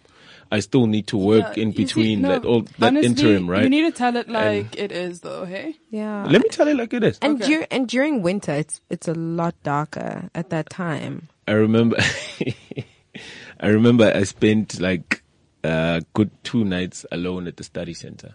[0.53, 3.07] I still need to work Yeah, in you see, between no, that all that honestly,
[3.09, 3.63] interim, right?
[3.65, 5.77] You need to tell it like it is, though, hey?
[5.91, 6.27] Yeah.
[6.29, 7.19] Let me tell you like it is.
[7.23, 7.47] and, Okay.
[7.61, 11.29] dur- and during winter, it's it's a lot darker at that time.
[11.49, 11.97] I remember,
[13.61, 15.23] I remember I spent like
[15.65, 18.35] a good two nights alone at the study center.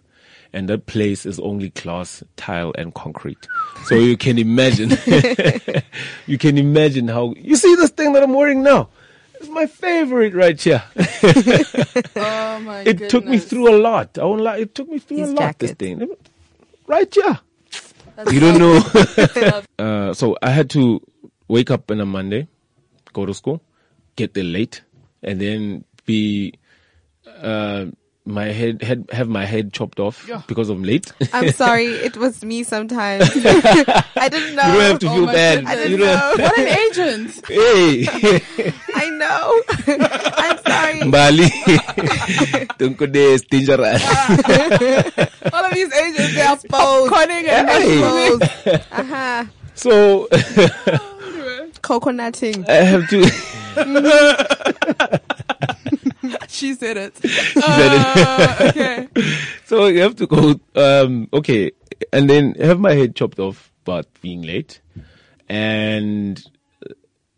[0.54, 3.48] And that place is only glass, tile, and concrete.
[3.84, 4.92] So you can imagine,
[6.26, 8.88] you can imagine how, you see this thing that I'm wearing now?
[9.40, 10.84] It's my favorite right here.
[12.16, 14.18] Oh my It took me through a lot.
[14.18, 14.58] I won't lie.
[14.58, 16.08] It took me through His a lot, this thing.
[16.88, 17.40] Right here.
[18.16, 19.62] That's You don't know.
[19.80, 21.00] Uh, so I had to
[21.48, 22.48] wake up on a Monday,
[23.14, 23.62] go to school,
[24.16, 24.82] get there late,
[25.22, 26.54] and then be
[27.28, 27.86] uh,
[28.28, 30.42] my head, head have my head chopped off Yeah.
[30.48, 31.12] because I'm late.
[31.34, 33.24] I'm sorry, it was me sometimes.
[33.36, 34.68] I didn't know.
[34.68, 35.56] You don't have to Oh feel bad.
[35.66, 35.72] goodness.
[35.72, 36.44] I didn't don't- know.
[36.44, 37.42] what an agent!
[37.48, 38.06] Hey,
[38.96, 39.62] I know.
[40.38, 41.00] I'm sorry.
[41.08, 41.50] Mbali,
[42.78, 44.04] don't go dangerous.
[45.54, 47.98] All of these agents, they are popcorning and Hey.
[48.02, 48.82] mushroomming.
[48.92, 49.46] Uh-huh.
[49.76, 50.28] So
[51.82, 52.68] Coconutting.
[52.68, 54.74] I have to.
[56.58, 57.16] She said it.
[57.22, 59.08] said Uh, okay.
[59.66, 61.72] so you have to go um okay
[62.12, 64.82] and then have my head chopped off but being late
[65.50, 66.44] and
[66.86, 66.94] uh,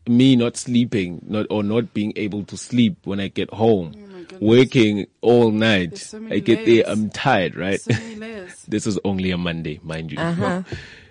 [0.08, 3.94] me not sleeping not or not being able to sleep when i get home
[4.40, 8.64] working all night so many i get there i'm tired right So many layers.
[8.68, 10.64] this is only a monday mind you Uh-huh.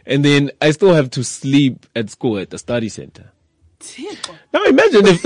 [0.07, 3.31] and then i still have to sleep at school at the study center
[3.81, 4.35] Tiko.
[4.53, 5.23] now imagine if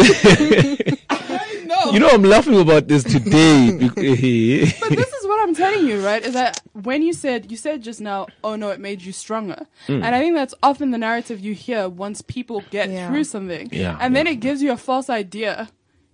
[1.73, 1.93] No.
[1.93, 3.71] you know i'm laughing about this today
[4.83, 6.23] But this is what I'm telling you, right?
[6.29, 9.61] Is that when you said you said just now, oh no, it made you stronger,
[9.87, 10.03] Hmm.
[10.05, 13.09] and I think that's often the narrative you hear once people get Yeah.
[13.09, 15.55] through something, Yeah, and then it gives you a false idea,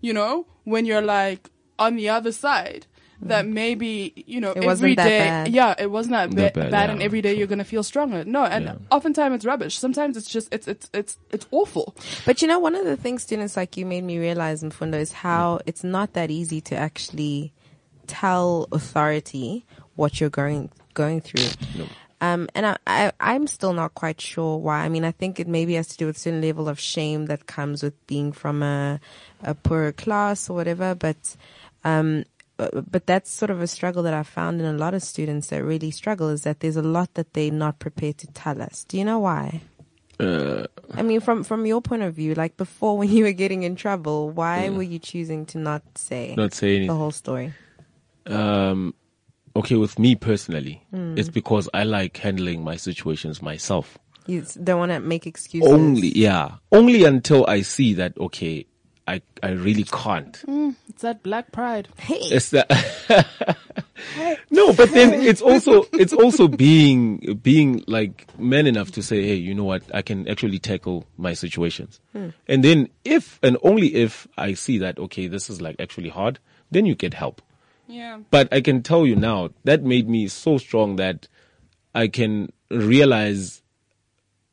[0.00, 2.86] you know, when you're like on the other side.
[3.22, 5.48] That maybe you know It every wasn't that bad.
[5.48, 6.92] yeah, it wasn't that, That ba- bad, bad, yeah.
[6.92, 8.24] and every day you're gonna feel stronger.
[8.24, 8.74] No, and Yeah.
[8.92, 9.76] oftentimes it's rubbish.
[9.76, 11.96] Sometimes it's just it's it's it's it's awful.
[12.24, 15.10] But you know, one of the things students like you made me realize, Mfundo, is
[15.12, 17.52] how it's not that easy to actually
[18.06, 19.64] tell authority
[19.96, 21.48] what you're going going through.
[22.20, 24.80] Um, and I, I, I'm still not quite sure why.
[24.84, 27.46] I mean, I think it maybe has to do with certain level of shame that
[27.46, 28.98] comes with being from a,
[29.44, 30.96] a poorer class or whatever.
[30.96, 31.36] But,
[31.84, 32.24] um,
[32.58, 35.62] but that's sort of a struggle that I found in a lot of students that
[35.62, 38.84] really struggle is that there's a lot that they're not prepared to tell us.
[38.84, 39.62] Do you know why?
[40.18, 43.62] uh, I mean, from from your point of view, like before when you were getting
[43.62, 44.70] in trouble, why Yeah.
[44.70, 47.52] were you choosing to not say not say the whole story?
[48.26, 48.94] um,
[49.56, 51.14] okay, with me personally, Hmm.
[51.16, 53.98] it's because I like handling my situations myself.
[54.26, 55.72] You don't want to make excuses.
[55.72, 58.66] Only, yeah, only until I see that okay,
[59.08, 60.34] I I really can't.
[60.46, 61.88] Mm, it's that black pride.
[61.98, 62.68] Hey, It's that.
[64.50, 69.34] no, but then it's also it's also being being like man enough to say, hey,
[69.34, 72.00] you know what, I can actually tackle my situations.
[72.12, 72.28] Hmm.
[72.46, 76.38] And then if and only if I see that okay, this is like actually hard,
[76.70, 77.40] then you get help.
[77.86, 78.18] Yeah.
[78.30, 81.26] But I can tell you now, that made me so strong that
[81.94, 83.62] I can realize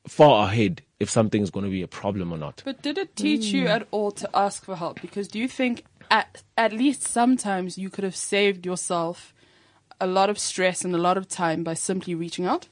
[0.08, 2.62] far ahead if something's going to be a problem or not.
[2.66, 5.02] But did it teach you at all to ask for help?
[5.02, 9.34] Because do you think at at least sometimes you could have saved yourself
[10.00, 12.68] a lot of stress and a lot of time by simply reaching out?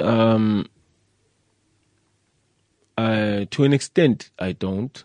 [0.00, 0.66] Um,
[2.96, 5.02] uh, to an extent, I don't,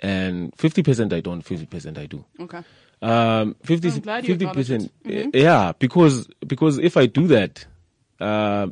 [0.00, 2.24] and fifty percent I don't, fifty percent I do.
[2.40, 2.62] Okay.
[3.00, 5.32] Um, 50 I'm glad you acknowledge percent, it.
[5.32, 7.64] yeah, because because if I do that,
[8.18, 8.68] uh,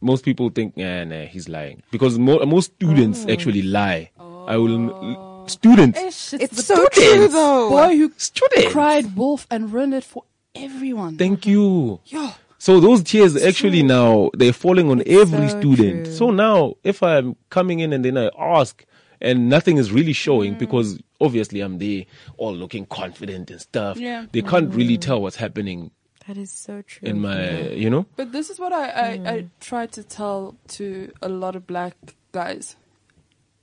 [0.00, 1.82] most people think, nah, nah, he's lying.
[1.90, 3.32] Because mo- most students oh.
[3.32, 4.10] actually lie.
[4.46, 5.46] I will oh.
[5.46, 7.70] students, Ish, it's the so true though.
[7.70, 8.72] boy who students.
[8.72, 10.24] cried wolf and ruined it for
[10.54, 11.16] everyone.
[11.16, 12.00] Thank you.
[12.06, 12.32] yeah.
[12.58, 16.06] So those tears actually now they're falling on every so student.
[16.06, 16.14] true.
[16.14, 18.84] So now if I'm coming in and then I ask
[19.20, 20.58] and nothing is really showing mm.
[20.58, 22.04] because obviously I'm there
[22.36, 23.98] all looking confident and stuff.
[23.98, 24.26] Yeah.
[24.32, 25.02] They can't really mm.
[25.02, 25.90] tell what's happening
[26.26, 27.08] that is so true.
[27.08, 28.06] in my you know?
[28.16, 31.96] But this is what I, I, I try to tell to a lot of black
[32.32, 32.76] guys.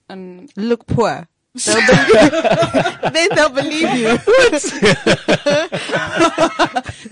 [0.09, 1.28] And Look poor.
[1.66, 2.32] They'll believe,
[3.12, 4.07] then they'll believe you.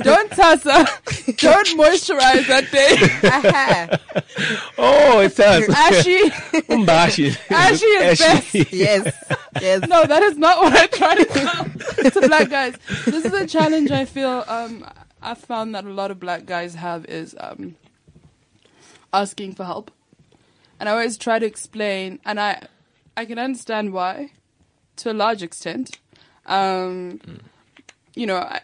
[0.02, 0.86] don't Tassa.
[1.36, 2.96] Don't moisturize that day.
[3.28, 4.00] Aha.
[4.78, 5.68] Oh, it does.
[5.68, 6.30] Ashy.
[6.70, 7.38] Umbashi.
[7.52, 8.54] Ashy is best.
[8.72, 9.14] yes.
[9.60, 9.88] Yes.
[9.90, 11.66] No, that is not what I try to tell
[12.12, 12.76] to black guys.
[13.08, 14.86] This is a challenge I feel um,
[15.22, 17.76] I found that a lot of black guys have is um,
[19.14, 19.92] asking for help.
[20.80, 22.66] And I always try to explain, and I,
[23.18, 24.32] I can understand why,
[24.98, 26.00] to a large extent.
[26.46, 27.20] Um,
[28.16, 28.62] You know, I,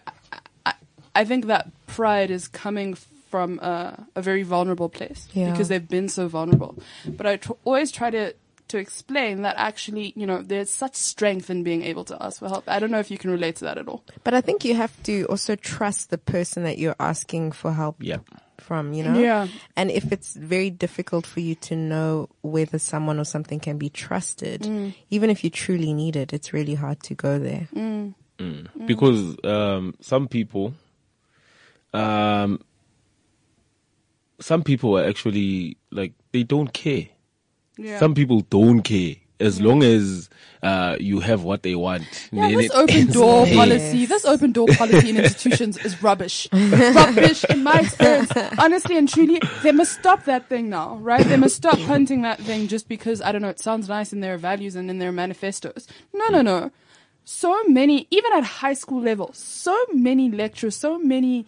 [0.65, 0.73] I,
[1.13, 5.51] I think that pride is coming from a, a very vulnerable place Yeah.
[5.51, 6.75] because they've been so vulnerable.
[7.05, 8.33] But I tr- always try to
[8.70, 12.47] to explain that actually, you know, there's such strength in being able to ask for
[12.49, 12.63] help.
[12.68, 14.03] I don't know if you can relate to that at all.
[14.24, 17.97] But I think you have to also trust the person that you're asking for help
[17.99, 18.18] Yeah.
[18.57, 19.20] from, you know?
[19.20, 19.47] Yeah.
[19.76, 23.89] And if it's very difficult for you to know whether someone or something can be
[23.89, 24.93] trusted, Mm.
[25.11, 27.68] even if you truly need it, it's really hard to go there.
[27.76, 28.16] Mm.
[28.86, 30.74] because um, some people,
[31.93, 32.59] um,
[34.41, 37.07] some people are actually like they don't care.
[37.78, 37.99] Yeah.
[37.99, 40.30] Some people don't care as long as
[40.63, 42.05] uh, you have what they want.
[42.32, 43.55] Yeah, this open door there.
[43.55, 46.47] policy, this open door policy in institutions is rubbish.
[46.53, 48.32] rubbish in my experience.
[48.57, 51.26] Honestly and truly, they must stop that thing now, right?
[51.26, 54.21] They must stop hunting that thing just because, I don't know, it sounds nice in
[54.21, 55.88] their values and in their manifestos.
[56.13, 56.71] No, no, no.
[57.26, 61.45] So many, even at high school level, so many lecturers, so many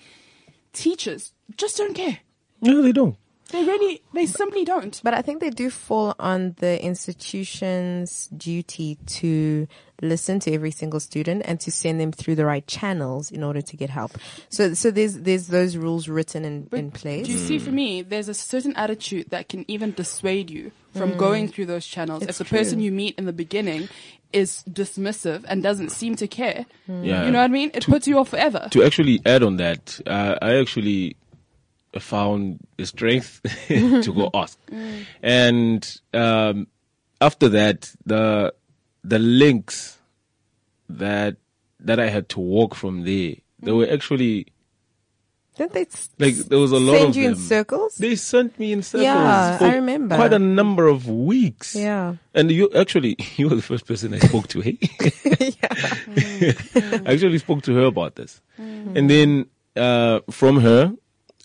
[0.73, 2.19] teachers just don't care.
[2.61, 3.15] No, they don't.
[3.51, 4.99] They really, they simply don't.
[5.03, 9.67] But I think they do fall on the institution's duty to
[10.01, 13.61] listen to every single student and to send them through the right channels in order
[13.61, 14.17] to get help.
[14.49, 17.25] So, so there's, there's those rules written in, in place.
[17.25, 17.75] Do you see, for hmm.
[17.75, 21.17] me, there's a certain attitude that can even dissuade you from hmm.
[21.17, 22.23] going through those channels.
[22.23, 23.89] It's if the person you meet in the beginning
[24.33, 27.03] is dismissive and doesn't seem to care, hmm.
[27.03, 27.25] Yeah.
[27.25, 27.71] you know what I mean?
[27.73, 28.67] It puts you off forever.
[28.71, 31.15] to actually add on that, uh, I actually
[31.99, 34.57] found the strength to go ask,
[35.23, 36.67] and um,
[37.21, 38.53] after that, the
[39.03, 39.97] the links
[40.89, 41.37] that
[41.79, 44.47] that I had to walk from there, they were actually
[45.57, 47.33] Didn't they s- like there was a lot send of you them.
[47.33, 47.95] in circles?
[47.95, 49.03] They sent me in circles.
[49.05, 50.15] Yeah, I remember.
[50.15, 51.75] quite a number of weeks.
[51.75, 52.15] Yeah.
[52.33, 54.61] And you actually, you were the first person I spoke to.
[54.61, 54.77] Hey,
[57.05, 59.45] I actually spoke to her about this, and then
[59.75, 60.93] uh, from her,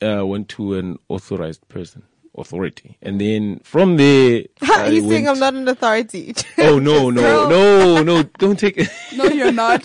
[0.03, 2.03] uh, went to an authorized person,
[2.37, 6.35] authority, and then from there, I He's saying I'm not an authority.
[6.59, 8.23] Oh no, no, no, no!
[8.39, 8.89] Don't take it.
[9.15, 9.85] No, you're not.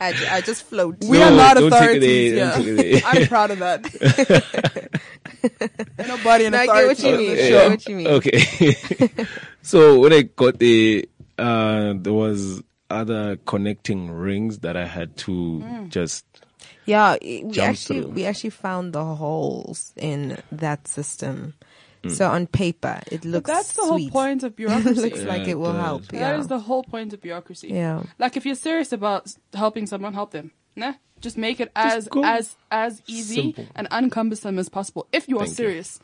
[0.00, 0.96] I, I just float.
[1.04, 2.32] We No, are not don't take it authorities.
[2.34, 2.50] Yeah.
[2.56, 3.02] take it there.
[3.04, 3.82] I'm proud of that.
[6.08, 7.36] Nobody in No, I get what you mean.
[7.36, 7.60] this Sure.
[7.62, 7.68] show.
[7.70, 8.06] what you mean.
[8.08, 9.26] Okay.
[9.62, 11.02] so when I got there,
[11.38, 15.88] uh, there was other connecting rings that I had to Mm.
[15.90, 16.24] just
[16.84, 18.10] Yeah, we actually through.
[18.12, 21.54] we actually found the holes in that system.
[22.02, 22.08] Hmm.
[22.10, 24.10] So on paper, it But looks that's the sweet.
[24.10, 25.00] whole point of it bureaucracy.
[25.00, 25.84] looks like Yeah, it will it does.
[25.84, 26.02] help.
[26.08, 26.40] That Yeah.
[26.40, 27.68] is the whole point of bureaucracy.
[27.68, 28.02] Yeah.
[28.18, 30.50] Like if you're serious about helping someone, help them.
[30.74, 30.94] Nah?
[31.20, 33.66] Just make it as go as as easy simple.
[33.76, 35.06] and uncumbersome as possible.
[35.12, 35.54] If you are Thank you.
[35.64, 36.00] serious.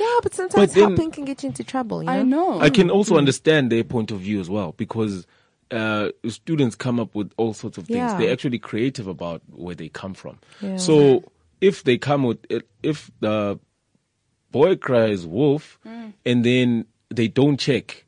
[0.00, 2.02] Yeah, but sometimes But then- helping can get you into trouble.
[2.02, 2.12] You know?
[2.12, 2.60] I know.
[2.60, 5.24] I can also understand their point of view as well because
[5.72, 7.96] uh, students come up with all sorts of things.
[7.96, 8.18] Yeah.
[8.18, 10.38] They're actually creative about where they come from.
[10.60, 10.76] Yeah.
[10.76, 11.24] So
[11.60, 12.38] if they come with,
[12.82, 13.58] if the
[14.50, 16.12] boy cries wolf Mm.
[16.26, 18.04] and then they don't check,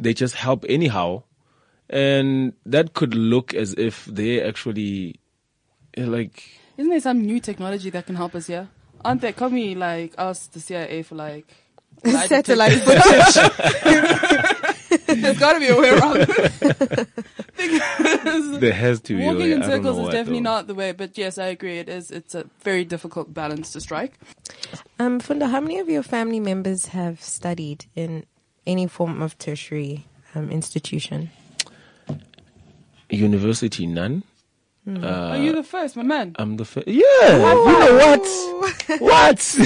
[0.00, 1.22] they just help anyhow,
[1.88, 5.20] and that could look as if they actually
[5.96, 6.42] eh, like
[6.76, 8.68] Isn't there some new technology that can help us here?
[9.04, 9.32] Aren't there?
[9.32, 11.46] Can't we like ask the CIA for like
[12.04, 13.48] Satellite detector?
[13.50, 14.66] footage.
[15.06, 17.08] There's got to be a way around it.
[17.56, 19.52] because there has to be a walking way.
[19.52, 20.92] in circles is definitely not the way.
[20.92, 21.78] But yes, I agree.
[21.78, 22.10] It is.
[22.10, 24.14] It's a very difficult balance to strike.
[24.98, 28.24] um, Funda, how many of your family members have studied in
[28.66, 31.30] any form of tertiary um, institution?
[33.08, 34.24] University none.
[34.84, 35.04] Hmm.
[35.04, 36.34] Are you the first, my man?
[36.38, 36.86] I'm the first.
[36.86, 38.16] Yeah, you know
[39.00, 39.00] what?
[39.00, 39.58] What?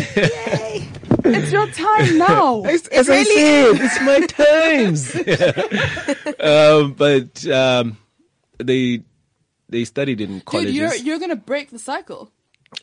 [1.34, 2.62] it's your time now.
[2.64, 5.14] As, as I said, it's my times.
[6.40, 7.96] um, but um,
[8.58, 9.02] they
[9.68, 10.74] they studied in Dude, colleges.
[10.74, 12.30] you're you're gonna break the cycle.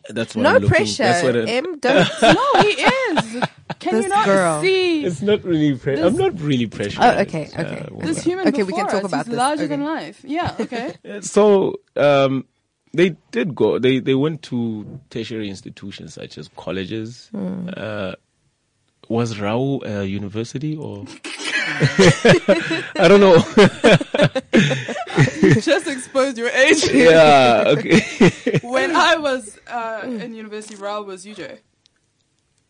[0.10, 1.04] that's what No I'm pressure.
[1.04, 2.08] That's what I, Em, don't.
[2.22, 3.44] No, he is.
[3.80, 4.62] Can This you not girl.
[4.62, 5.06] see?
[5.06, 5.78] it's not really.
[5.78, 6.04] pressure.
[6.06, 7.04] I'm not really pressured.
[7.04, 7.88] Oh, okay, okay.
[8.02, 9.38] This human Okay, we can talk us, about he's this.
[9.38, 9.68] larger Okay.
[9.76, 10.22] than life.
[10.24, 10.96] Yeah, okay.
[11.22, 12.46] So um,
[12.94, 13.78] they did go.
[13.80, 17.30] They they went to tertiary institutions such as colleges.
[17.36, 18.16] Uh,
[19.10, 21.06] was RAU a university or?
[21.80, 23.36] I don't know.
[25.42, 26.90] you just exposed your age.
[26.92, 27.64] yeah.
[27.68, 28.60] Okay.
[28.68, 31.60] when I was uh, in university, RAU was UJ,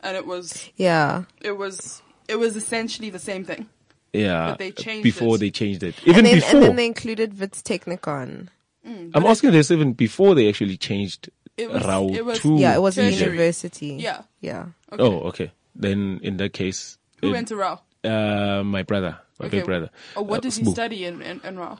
[0.01, 1.23] and it was Yeah.
[1.41, 3.67] it was it was essentially the same thing.
[4.13, 4.49] yeah.
[4.51, 5.39] But they changed before it.
[5.39, 5.95] they changed it.
[6.03, 6.55] Even and then, before.
[6.55, 8.49] and then they included Wits Technikon.
[8.85, 12.75] I'm asking this even before they actually changed It was- RAU it was- to Yeah,
[12.75, 13.95] it was a university.
[13.99, 14.21] Yeah.
[14.39, 14.67] Yeah.
[14.91, 15.03] Okay.
[15.03, 15.51] Oh, okay.
[15.77, 17.79] Then in that case, Who it- went to RAU?
[18.03, 19.57] uh, my brother, my Okay.
[19.59, 19.89] big brother.
[20.15, 20.71] Oh, what Uh, did he Sbu.
[20.71, 21.77] study in in, in RAU?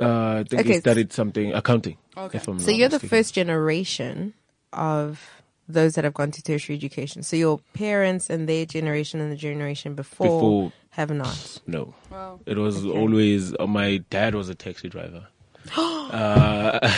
[0.00, 0.74] Uh, I think Okay.
[0.74, 1.96] he studied something accounting.
[2.16, 2.38] Okay.
[2.38, 3.08] So not you're the mistaken.
[3.08, 4.34] first generation
[4.72, 5.20] of
[5.68, 7.22] those that have gone to tertiary education.
[7.22, 11.60] So your parents and their generation and the generation before, Before- have not.
[11.66, 12.40] No, Wow.
[12.46, 15.26] it was always uh, my dad was a taxi driver.
[15.76, 16.78] uh,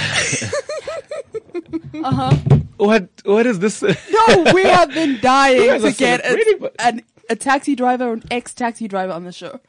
[2.05, 2.37] Uh-huh.
[2.77, 3.09] What?
[3.25, 3.83] What is this?
[3.83, 8.23] No, we have been dying guys to get a, an, a taxi driver or an
[8.31, 9.61] ex-taxi driver on the show.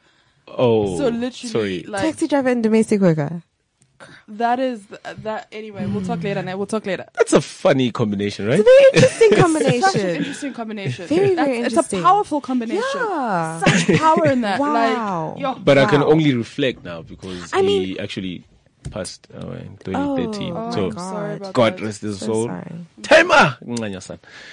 [0.46, 1.82] oh, So literally, sorry.
[1.88, 3.42] like Taxi driver and domestic worker.
[4.28, 4.86] that is
[5.24, 5.46] that.
[5.52, 6.42] Anyway, we'll talk later.
[6.42, 7.04] Now we'll talk later.
[7.14, 8.58] That's a funny combination, right?
[8.60, 9.82] It's a very interesting combination.
[9.90, 11.06] Such an interesting combination.
[11.06, 12.82] Very, very That's- It's a powerful combination.
[12.94, 13.60] Yeah.
[13.60, 14.58] Such power in that.
[14.60, 15.32] Wow.
[15.34, 18.44] Like, yo, But I can only reflect now because I he mean- actually
[18.90, 20.52] passed away uh, in 2013.
[20.56, 21.52] Oh, so God.
[21.52, 22.48] God rest his So soul.
[23.02, 23.56] Timer!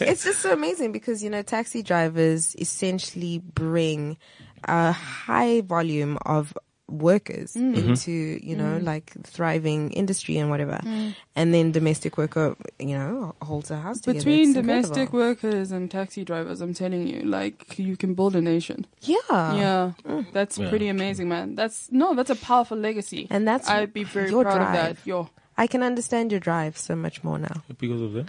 [0.00, 4.16] It's just so amazing because, you know, taxi drivers essentially bring
[4.64, 6.56] a high volume of
[6.94, 7.74] workers Mm.
[7.74, 7.88] Mm-hmm.
[7.90, 10.80] into, you know, like thriving industry and whatever.
[10.82, 11.14] Mm.
[11.36, 14.18] And then domestic worker, you know, holds a house together.
[14.20, 15.18] Between It's domestic incredible.
[15.18, 18.86] workers and taxi drivers, I'm telling you, like you can build a nation.
[19.02, 19.16] Yeah.
[19.30, 19.92] yeah,
[20.32, 20.68] that's Yeah.
[20.70, 21.54] pretty amazing, man.
[21.54, 23.26] That's no, that's a powerful legacy.
[23.30, 24.96] And that's I'd be very your proud of that.
[25.06, 27.62] Yo, I can understand your drive so much more now.
[27.78, 28.28] Because of that?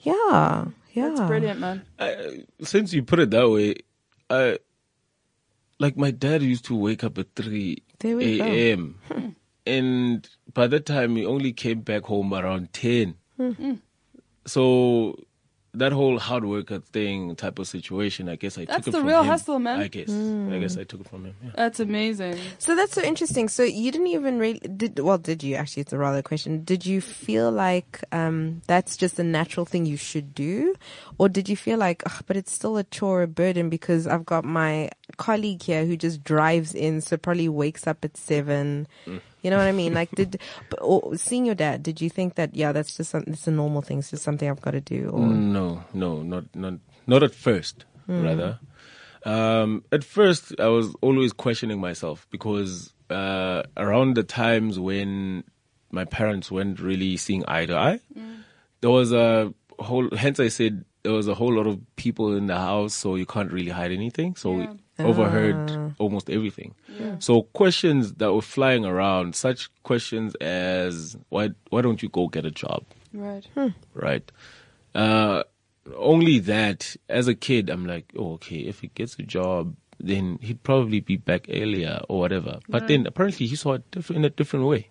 [0.00, 0.66] Yeah.
[0.92, 1.08] Yeah.
[1.08, 1.82] that's brilliant, man.
[1.98, 3.74] I, since you put it that way,
[4.28, 4.58] I,
[5.80, 8.44] like my dad used to wake up at 3 There we go.
[8.44, 9.34] a.m.
[9.66, 13.16] and by that time he only came back home around 10.
[13.36, 13.74] Hmm.
[14.46, 15.16] So
[15.72, 18.98] that whole hard worker thing type of situation, I guess I That's took it the
[18.98, 19.26] from real him.
[19.28, 19.80] hustle, man.
[19.80, 20.10] I guess.
[20.10, 21.34] I guess I took it from him.
[21.44, 21.50] Yeah.
[21.54, 22.38] That's amazing.
[22.58, 23.48] So that's so interesting.
[23.48, 25.54] So you didn't even really did well, did you?
[25.54, 26.64] Actually, it's a rather question.
[26.64, 30.74] Did you feel like um, that's just a natural thing you should do,
[31.18, 34.26] or did you feel like, "Ugh, but it's still a chore, a burden because I've
[34.26, 38.86] got my colleague here who just drives in, so probably wakes up at seven.
[39.42, 39.94] You know what I mean?
[39.94, 40.40] Like, did
[40.80, 43.82] or, seeing your dad, did you think that yeah, that's just something, it's a normal
[43.82, 45.10] thing, it's just something I've got to do?
[45.10, 46.74] Or No, no, not not
[47.06, 47.84] not at first.
[48.06, 48.58] Rather,
[49.24, 55.44] um, at first I was always questioning myself because uh, around the times when
[55.92, 58.00] my parents weren't really seeing eye to eye,
[58.80, 60.08] there was a whole.
[60.14, 63.26] Hence, I said there was a whole lot of people in the house, so you
[63.26, 64.34] can't really hide anything.
[64.36, 64.68] So we
[65.04, 66.74] overheard almost everything.
[67.18, 72.44] So questions that were flying around, such questions as why why don't you go get
[72.44, 72.84] a job?
[73.12, 73.46] Right.
[73.94, 74.32] right?
[74.94, 75.42] Uh,
[75.96, 80.38] only that as a kid, I'm like, oh, okay, if he gets a job, then
[80.40, 82.60] he'd probably be back earlier or whatever.
[82.68, 84.90] But then apparently he saw it diff- in a different way.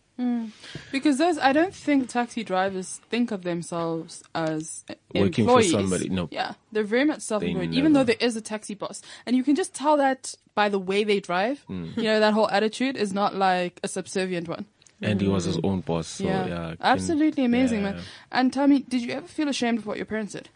[0.91, 6.27] Because those, I don't think taxi drivers think of themselves as Working for somebody, no.
[6.31, 7.71] Yeah, they're very much self-employed.
[7.71, 10.69] They Even though there is a taxi boss, and you can just tell that by
[10.69, 11.63] the way they drive.
[11.69, 11.95] Mm.
[11.97, 14.65] You know, that whole attitude is not like a subservient one.
[15.01, 16.07] And he was his own boss.
[16.07, 16.45] So, yeah.
[16.45, 17.93] yeah, can- absolutely amazing, yeah.
[17.93, 18.01] man.
[18.31, 20.49] And tell me, did you ever feel ashamed of what your parents did?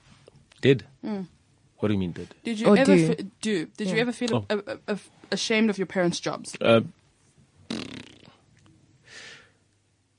[0.60, 0.84] Did?
[1.02, 2.34] What do you mean did?
[2.44, 3.08] Did you Or ever do.
[3.08, 3.66] fe- do?
[3.78, 4.46] Did you ever feel Oh.
[4.50, 5.00] a, a, a,
[5.32, 6.56] ashamed of your parents' jobs?
[6.60, 6.82] Uh,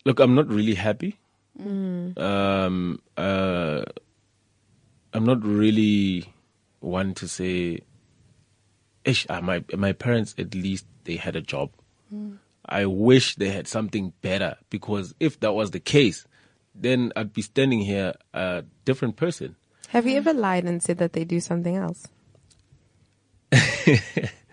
[0.05, 1.19] look, I'm not really happy.
[2.17, 3.83] Um, uh,
[5.13, 6.33] I'm not really
[6.81, 7.81] one to say,
[9.05, 11.71] Ish, uh, my my parents at least they had a job.
[12.67, 16.27] I wish they had something better because if that was the case,
[16.75, 19.57] then I'd be standing here a different person.
[19.89, 22.09] have you ever lied and said that they do something else?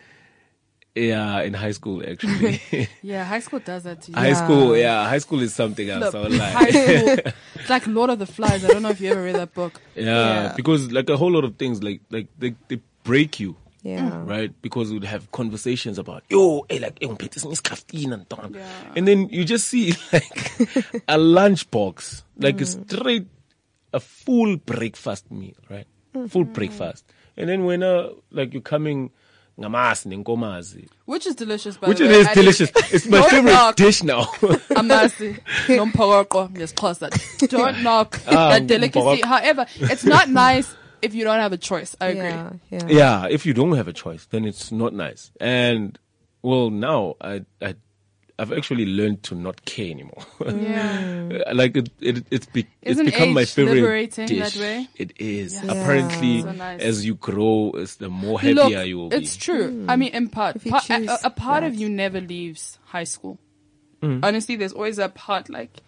[0.95, 2.59] Yeah, in high school actually.
[3.01, 4.17] Yeah, high school does that to you.
[4.17, 6.13] high school, yeah, high school is something else.
[6.13, 6.49] Look, I would lie.
[6.49, 8.65] high school, it's like Lord of the Flies.
[8.65, 9.79] I don't know if you ever read that book.
[9.95, 10.53] Yeah, Yeah.
[10.55, 14.09] because like a whole lot of things, like like they, they break you, Yeah.
[14.09, 14.29] Mm.
[14.29, 14.61] right?
[14.61, 18.53] Because we'd have conversations about yo, hey, like, hey, umphethe esinye isikhaftini and done.
[18.53, 18.93] Yeah.
[18.97, 20.59] and then you just see like
[21.07, 22.91] a lunchbox, like a mm.
[22.91, 23.27] straight,
[23.93, 25.87] a full breakfast meal, right?
[26.13, 26.51] Full mm-hmm.
[26.51, 27.05] breakfast,
[27.37, 29.11] and then when uh, like you're coming.
[29.61, 32.19] Ngamasi nenkomazi, Which is delicious, by which the way.
[32.21, 32.71] is I delicious.
[32.91, 33.75] It's my favorite knock.
[33.75, 34.23] dish now.
[34.75, 37.47] Amasi, nompokoko, ngesixhosa.
[37.49, 38.99] Don't knock Ah, that delicacy.
[39.21, 39.25] mpokoko.
[39.25, 41.95] However, it's not nice if you don't have a choice.
[42.01, 42.29] I agree.
[42.29, 42.51] Yeah.
[42.69, 42.87] Yeah.
[42.87, 45.31] yeah, if you don't have a choice, then it's not nice.
[45.39, 45.97] And
[46.41, 47.75] well, now I I
[48.41, 50.23] I've actually learned to not care anymore.
[50.45, 51.43] Yeah.
[51.53, 54.53] like it, it it's, be, it's Isn't become my favorite liberating dish.
[54.55, 54.87] that way?
[54.95, 55.53] It is.
[55.63, 55.71] Yeah.
[55.71, 56.81] Apparently, So nice.
[56.81, 59.17] as you grow, it's the more happier Look, you will be.
[59.17, 59.85] it's true.
[59.87, 63.37] I mean, in part, part- a, a- a part of you never leaves high school.
[64.01, 64.25] Mm.
[64.25, 65.81] Honestly, there's always a part like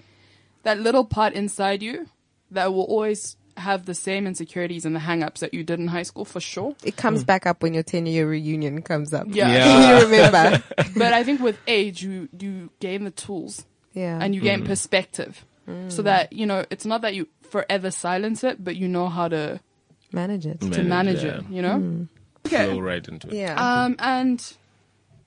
[0.64, 2.08] that little part inside you
[2.52, 6.04] that will always have the same insecurities and the hang-ups that you did in high
[6.04, 6.76] school for sure.
[6.84, 9.28] It comes back up when your 10 year reunion comes up.
[9.30, 9.48] Yeah.
[9.54, 10.00] Yeah.
[10.00, 10.64] you remember.
[10.98, 14.18] but I think with age, you you gain the tools Yeah.
[14.22, 15.46] and you gain perspective,
[15.90, 19.28] so that you know it's not that you forever silence it, but you know how
[19.28, 19.60] to
[20.12, 20.60] manage it.
[20.62, 21.44] to manage it.
[21.50, 22.08] You know.
[22.46, 22.66] Okay.
[22.66, 23.34] Flow right into it.
[23.36, 23.56] Yeah.
[23.56, 24.40] Um, and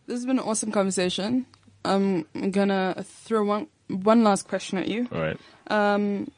[0.06, 1.46] this has been an awesome conversation.
[1.84, 5.08] Um, I'm gonna throw one one last question at you.
[5.12, 5.38] All right.
[5.68, 6.28] Um,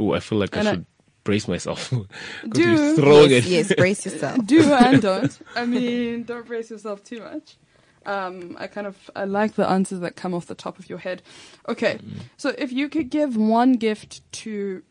[0.00, 0.86] Oh, I feel like I And I- should
[1.28, 1.90] brace myself.
[2.48, 3.50] Do- throwing yes, it.
[3.50, 4.46] yes, brace yourself.
[4.46, 5.38] do and don't.
[5.54, 7.58] I mean, don't brace yourself too much.
[8.06, 11.00] Um, I kind of I like the answers that come off the top of your
[11.00, 11.20] head.
[11.68, 11.98] Okay,
[12.38, 14.82] so if you could give one gift to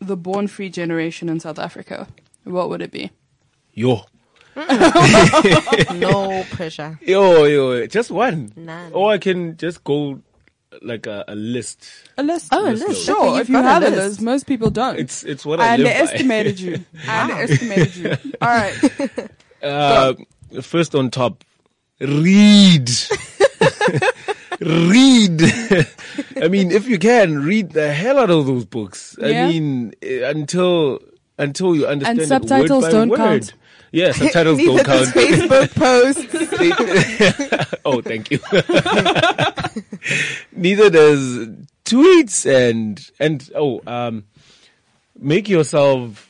[0.00, 2.08] the born free generation in South Africa,
[2.44, 3.10] what would it be?
[3.72, 4.02] Yo.
[5.94, 6.98] no pressure.
[7.00, 8.52] Yo, yo, just one.
[8.54, 8.92] None.
[8.92, 10.20] Or I can just go
[10.82, 11.88] like a, a list.
[12.18, 12.48] A list.
[12.52, 13.04] Oh, a List list.
[13.06, 13.96] Sure, Okay, if you've you a have a list.
[14.02, 14.98] list, most people don't.
[14.98, 15.90] It's it's what I I live by.
[15.92, 16.84] underestimated you.
[17.08, 18.16] I underestimated you.
[18.40, 19.28] All right.
[19.62, 20.14] Uh,
[20.62, 21.44] first on top,
[22.00, 22.90] read.
[24.60, 25.42] read.
[26.42, 29.16] I mean, if you can, read the hell out of those books.
[29.20, 29.26] Yeah.
[29.46, 31.00] I mean, eh, until
[31.38, 33.16] until you understand it subtitles word don't word.
[33.18, 33.54] count.
[33.92, 35.08] Yeah, subtitles don't Neither count.
[35.08, 36.26] Facebook posts.
[37.84, 38.38] oh, thank you.
[40.52, 41.48] Neither does
[41.84, 44.24] tweets and and oh, um,
[45.18, 46.28] make yourself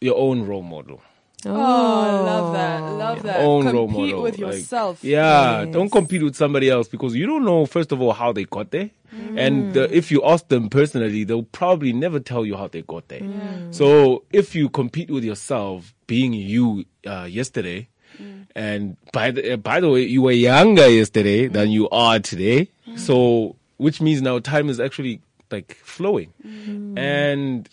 [0.00, 1.02] your own role model.
[1.46, 2.80] Oh, I love that.
[2.80, 3.40] Love that.
[3.40, 4.22] own Compete role model.
[4.22, 5.02] with like- yourself.
[5.02, 8.44] yeah, don't compete with somebody else because you don't know, first of all, how they
[8.44, 8.90] got there.
[9.36, 13.08] And uh, if you ask them personally, they'll probably never tell you how they got
[13.08, 13.22] there.
[13.70, 17.88] So if you compete with yourself, being you uh, yesterday,
[18.54, 22.68] and by the uh, by the way, you were younger yesterday than you are today.
[22.96, 25.20] So which means now time is actually
[25.50, 26.32] like flowing,
[26.96, 27.68] and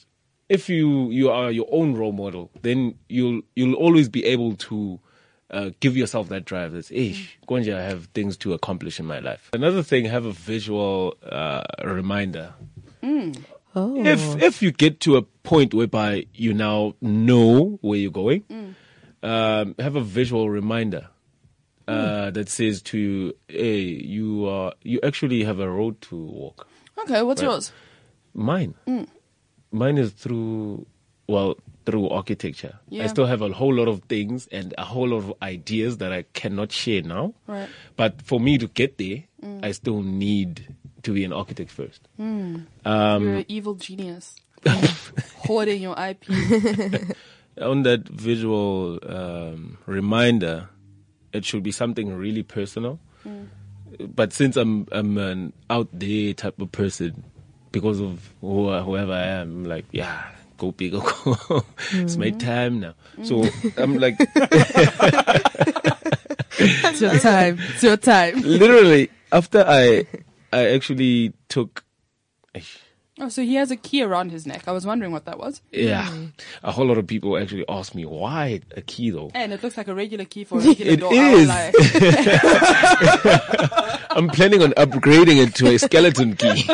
[0.50, 5.00] if you you are your own role model, then you'll you'll always be able to
[5.52, 6.74] uh, give yourself that drive.
[6.74, 9.50] That's, ish, Gonja, I have things to accomplish in my life.
[9.54, 12.54] Another thing, have a visual uh, reminder.
[13.76, 14.04] Oh.
[14.04, 18.44] If if you get to a point whereby you now know where you're going,
[19.24, 21.08] um, have a visual reminder.
[21.88, 26.68] Uh, that says to you, hey, you are, you actually have a road to walk.
[27.00, 27.50] Okay, what's Right.
[27.50, 27.72] yours?
[28.36, 28.76] Mine.
[29.72, 30.86] Mine is through,
[31.28, 32.80] well, through architecture.
[32.92, 36.12] I still have a whole lot of things and a whole lot of ideas that
[36.12, 37.34] I cannot share now.
[37.48, 37.70] Right.
[37.96, 39.24] But for me to get there,
[39.64, 42.08] I still need to be an architect first.
[42.18, 42.26] You're
[42.86, 44.36] Um, an evil genius.
[45.48, 46.26] Hoarding your IP.
[47.62, 50.70] on that visual um, reminder,
[51.34, 53.00] it should be something really personal.
[54.00, 57.24] But since I'm I'm an out there type of person,
[57.72, 60.26] because of who, whoever I am, I'm like yeah,
[60.58, 61.66] go big or go.
[61.92, 62.38] it's my mm-hmm.
[62.38, 62.94] time now.
[63.24, 63.82] So mm-hmm.
[63.82, 64.16] I'm like
[66.60, 67.58] it's your time.
[67.60, 68.42] It's your time.
[68.42, 70.06] literally after I
[70.52, 71.84] I actually took.
[73.22, 74.64] Oh, so he has a key around his neck.
[74.68, 75.62] I was wondering what that was.
[75.72, 76.28] Yeah, hmm.
[76.64, 79.30] a whole lot of people actually ask me why a key though.
[79.34, 81.12] And it looks like a regular key for a regular It door.
[81.14, 81.48] I was is.
[81.50, 81.74] like,
[84.12, 86.66] I'm planning on upgrading it to a skeleton key.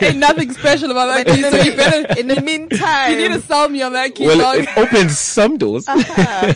[0.06, 2.14] ain't nothing special about that key, so you better.
[2.20, 4.26] In the meantime, You need to sell me on that key.
[4.26, 4.58] well, dog.
[4.64, 5.86] it opens some doors.
[5.88, 6.54] Uh-huh.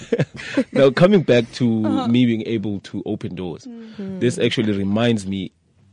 [0.72, 2.08] now, coming back to uh-huh.
[2.08, 4.18] me being able to open doors, hmm.
[4.20, 5.52] this actually reminds me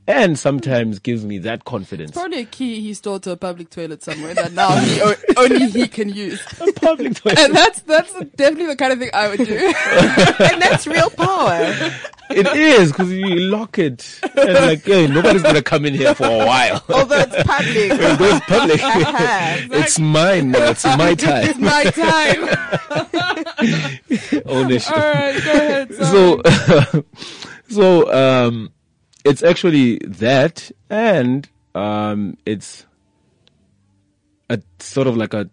[0.09, 2.09] and sometimes gives me that confidence.
[2.09, 4.99] It's Probably a key he stole to a public toilet somewhere that now he,
[5.37, 6.41] only he can use.
[6.59, 7.37] A Public toilet.
[7.37, 9.53] And that's that's definitely the kind of thing I would do.
[9.55, 11.93] and that's real power.
[12.31, 16.25] It is because you lock it and like, hey, nobody's gonna come in here for
[16.25, 16.83] a while.
[16.89, 17.69] Although it's public.
[17.99, 18.83] It goes public.
[18.83, 19.67] Uh-huh.
[19.73, 20.71] it's mine now.
[20.71, 21.49] It's my time.
[21.49, 22.49] It's my time.
[24.47, 24.91] Ownership.
[24.91, 25.93] All right, go ahead.
[25.93, 26.41] Sorry.
[26.41, 27.03] so
[27.69, 28.11] so
[28.47, 28.71] um
[29.25, 32.85] it's actually that and um it's
[34.49, 35.49] a sort of like a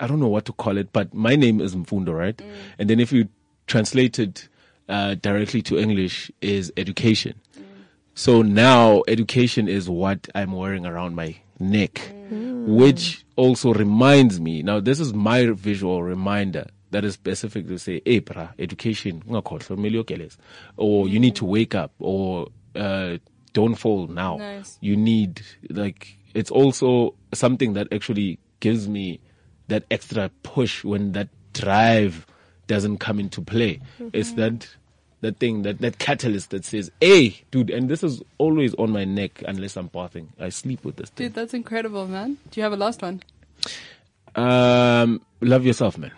[0.00, 2.40] I don't know what to call it, but my name is Mfundo, right?
[2.78, 3.28] And then if you
[3.66, 4.48] translate it
[4.88, 7.34] uh, directly to English, is education.
[8.14, 12.00] So now education is what I'm wearing around my neck,
[12.30, 14.62] which also reminds me.
[14.62, 19.76] Now this is my visual reminder that is specific to say, hey, bra, education, ungakhohlwa,
[19.76, 20.36] kumele uyogeleza."
[20.76, 23.18] or you need to wake up, or uh,
[23.52, 24.36] don't fall now.
[24.36, 24.78] Nice.
[24.80, 29.20] You need like it's also something that actually gives me
[29.68, 32.26] that extra push when that drive
[32.66, 33.80] doesn't come into play.
[34.12, 34.68] It's that
[35.20, 39.04] that thing that that catalyst that says, "Hey, dude," and this is always on my
[39.04, 40.32] neck unless I'm bathing.
[40.38, 41.28] I sleep with this thing.
[41.28, 42.38] Dude, that's incredible, man.
[42.50, 43.22] Do you have a last one?
[44.34, 46.12] Um, love yourself, man.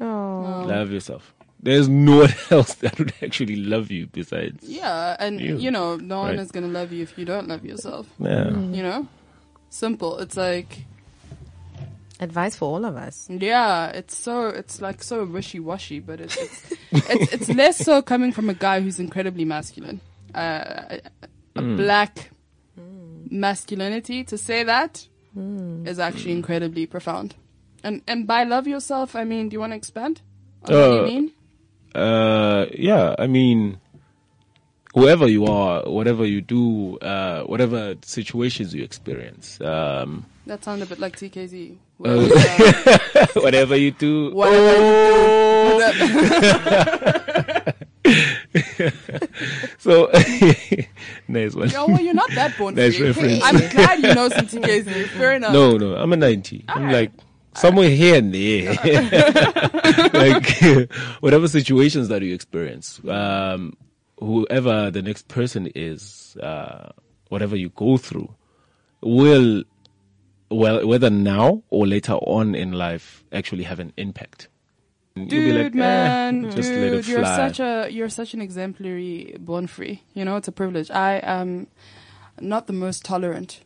[0.00, 0.64] Oh.
[0.66, 1.34] Love yourself.
[1.62, 4.64] There's no one else that would actually love you besides.
[4.66, 5.58] Yeah, and You.
[5.58, 6.38] you, know, no one Right.
[6.38, 8.08] is gonna love you if you don't love yourself.
[8.18, 8.44] Yeah.
[8.44, 8.74] Mm.
[8.74, 9.08] You know,
[9.68, 10.18] simple.
[10.18, 10.86] It's like,
[12.18, 13.28] Advice for all of us.
[13.30, 18.02] yeah, it's so, it's like so wishy washy, but it's it's, it's it's less so
[18.02, 20.02] coming from a guy who's incredibly masculine,
[20.34, 20.98] uh,
[21.56, 21.76] a mm.
[21.78, 22.30] black
[22.78, 23.30] mm.
[23.30, 24.22] masculinity.
[24.24, 25.06] To say that
[25.84, 27.36] is actually incredibly profound.
[27.82, 30.20] And and by love yourself, I mean, do you want to expand?
[30.64, 31.32] On what Uh, you mean?
[31.94, 33.14] Uh, yeah.
[33.18, 33.80] I mean,
[34.94, 40.88] whoever you are, whatever you do, uh, whatever situations you experience, um, That sounded a
[40.88, 41.72] bit like TKZee.
[41.72, 45.92] uh, Well, uh, whatever you do, Whatever Oh!
[49.78, 50.10] so
[51.28, 51.68] nice one.
[51.70, 53.42] Yo, well, you're not that born Nice reference.
[53.44, 55.08] I'm glad you know some TKZee.
[55.08, 55.52] Fair enough.
[55.52, 56.64] No, no, I'm a 90.
[56.68, 56.94] I'm Alright.
[56.94, 57.12] like
[57.60, 58.74] somewhere here and there.
[60.12, 60.90] like
[61.20, 63.76] whatever situations that you experience, um,
[64.18, 66.90] whoever the next person is, uh,
[67.28, 68.34] whatever you go through,
[69.02, 69.64] will,
[70.50, 74.48] well, whether now or later on in life, actually have an impact.
[75.16, 79.36] You'll be Dude, like, eh, man, just dude, you're such a you're such an exemplary
[79.40, 80.02] born free.
[80.14, 80.90] You know, it's a privilege.
[80.90, 81.66] I am
[82.40, 83.60] not the most tolerant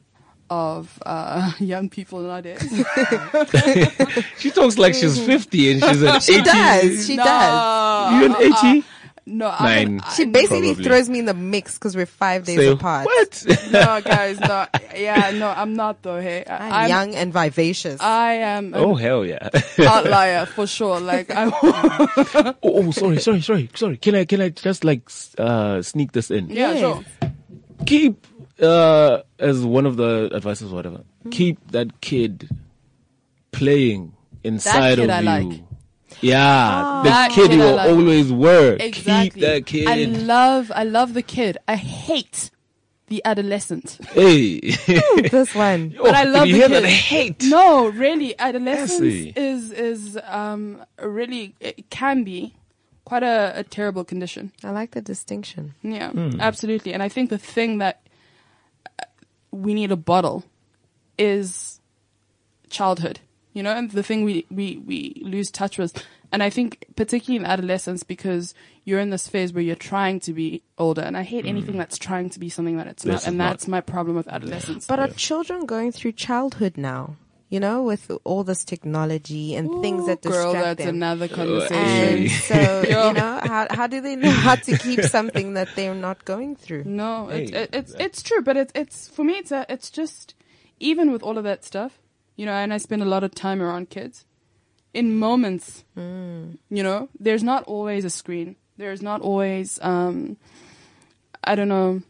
[0.50, 2.60] of uh, young people nowadays.
[4.38, 6.20] she talks like she's 50 and she's an 80.
[6.20, 7.06] She does.
[7.06, 8.10] She does.
[8.12, 8.36] No, You an
[8.82, 8.84] 80?
[9.26, 10.00] no, Nine.
[10.04, 10.84] I'm, She basically Probably.
[10.84, 13.06] throws me in the mix because we're five days Say, apart.
[13.06, 13.44] what?
[13.72, 16.20] no, guys, no, yeah, no, I'm not though.
[16.20, 18.00] Hey, I'm, I'm, young and vivacious.
[18.02, 19.48] I am oh, hell yeah.
[19.80, 21.00] outlier for sure.
[21.00, 23.96] Like I, oh, oh, sorry, sorry, sorry, sorry.
[23.96, 26.50] Can I, can I just like, uh, sneak this in?
[26.50, 26.80] yeah, Yes.
[26.80, 27.04] sure.
[27.86, 28.26] Keep,
[28.60, 32.48] uh, as one of the advices, whatever, keep that kid
[33.52, 35.48] playing inside kid of I you.
[35.50, 35.60] like.
[36.20, 37.90] Yeah, the kid kid you will like.
[37.90, 38.76] always were.
[38.80, 39.40] Exactly.
[39.40, 39.88] Keep that kid.
[39.88, 41.58] I love, I love the kid.
[41.68, 42.50] I hate
[43.08, 43.98] the adolescent.
[44.12, 44.60] hey.
[45.30, 45.94] this one.
[46.00, 46.82] But I Oh, love you the hear kid.
[46.84, 47.42] that hate.
[47.42, 49.02] No, really, adolescence
[49.36, 52.54] is is um really it can be
[53.04, 54.52] quite a, a terrible condition.
[54.62, 55.74] I like the distinction.
[55.82, 56.40] Yeah, Hmm.
[56.40, 56.94] absolutely.
[56.94, 58.00] And I think the thing that
[59.54, 60.44] we need a bottle
[61.18, 61.80] is
[62.70, 63.20] childhood.
[63.52, 66.04] You know, and the thing we, we, we lose touch with.
[66.32, 68.52] And I think particularly in adolescence because
[68.82, 71.02] you're in this phase where you're trying to be older.
[71.02, 71.78] And I hate anything mm.
[71.78, 73.20] that's trying to be something that it's This not.
[73.22, 73.50] is And not.
[73.50, 74.86] that's my problem with adolescence.
[74.88, 77.14] But are children going through childhood now?
[77.54, 80.96] You know, with all this technology and things that Ooh, girl, that's them.
[80.96, 81.76] another conversation.
[81.76, 85.94] and so, you know, how how do they know how to keep something that they're
[85.94, 86.82] not going through?
[86.82, 89.34] No, it's Hey, it, it's it's true, but it's it's for me.
[89.34, 90.34] It's a, it's just
[90.80, 92.00] even with all of that stuff,
[92.34, 92.50] you know.
[92.50, 94.26] And I spend a lot of time around kids.
[94.92, 95.84] In moments,
[96.74, 98.56] you know, there's not always a screen.
[98.78, 100.38] There's not always, um,
[101.44, 102.02] I don't know,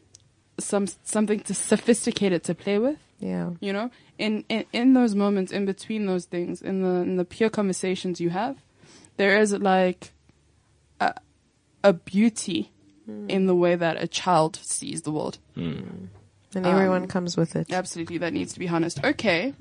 [0.58, 3.03] some something to sophisticated to play with.
[3.18, 3.50] Yeah.
[3.60, 7.24] You know, in, in in those moments, in between those things, in the in the
[7.24, 8.56] pure conversations you have,
[9.16, 10.12] there is like
[11.00, 11.14] a
[11.82, 12.72] a beauty
[13.06, 13.28] hmm.
[13.28, 15.38] in the way that a child sees the world.
[15.54, 16.06] Hmm.
[16.56, 17.72] And everyone Um, comes with it.
[17.72, 19.02] Absolutely, that needs to be harnessed.
[19.04, 19.54] Okay,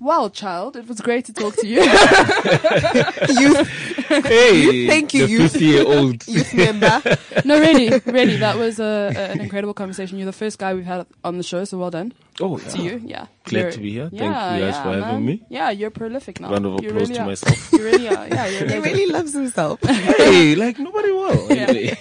[0.00, 1.80] well, child, it was great to talk to you.
[3.40, 3.68] Youth,
[4.08, 5.52] Hey, Thank you, the youth.
[5.52, 6.28] 50 year old.
[6.28, 7.02] youth member.
[7.44, 10.18] no, really, really, that was a, a- an incredible conversation.
[10.18, 12.84] You're the first guy we've had on the show, so well done Oh, to yeah.
[12.84, 13.02] you.
[13.04, 14.08] Yeah, Glad You're- to be here.
[14.10, 15.24] Thank yeah, you guys yeah, for having man.
[15.24, 15.42] me.
[15.48, 16.50] Yeah, you're prolific now.
[16.52, 17.26] Round of You applause really to are.
[17.26, 17.72] myself.
[17.72, 18.28] You really are.
[18.28, 19.80] Yeah, you're a he really loves himself.
[19.82, 21.50] hey, like nobody will.
[21.50, 21.96] Anyway.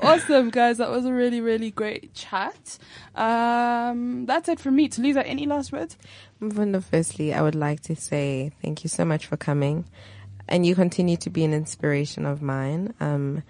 [0.00, 0.78] awesome, guys.
[0.78, 2.78] That was a really, really great chat.
[3.16, 4.88] Um, that's it from me.
[4.88, 5.96] Talisa, any last words?
[6.40, 9.84] Mfundo, firstly, I would like to say thank you so much for coming.
[10.48, 12.94] And you continue to be an inspiration of mine.
[13.00, 13.42] Um,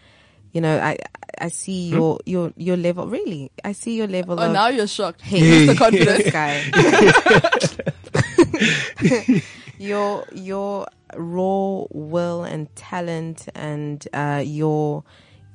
[0.52, 0.96] you know, I,
[1.38, 4.86] I see your, your, your level, really, I see your level Oh, of, now you're
[4.86, 5.20] shocked.
[5.20, 5.66] Hey.
[5.66, 5.76] Mr.
[5.76, 6.30] Confidence.
[9.34, 9.42] guy.
[9.78, 15.04] your, your raw will and talent and, uh, your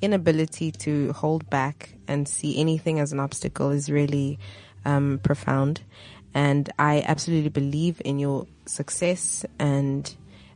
[0.02, 4.38] inability to hold back and see anything as an obstacle is really,
[4.84, 5.80] um, profound.
[6.34, 10.14] And I absolutely believe in your success and,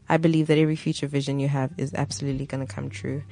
[0.08, 3.24] I believe that every future vision you have is absolutely going to come true.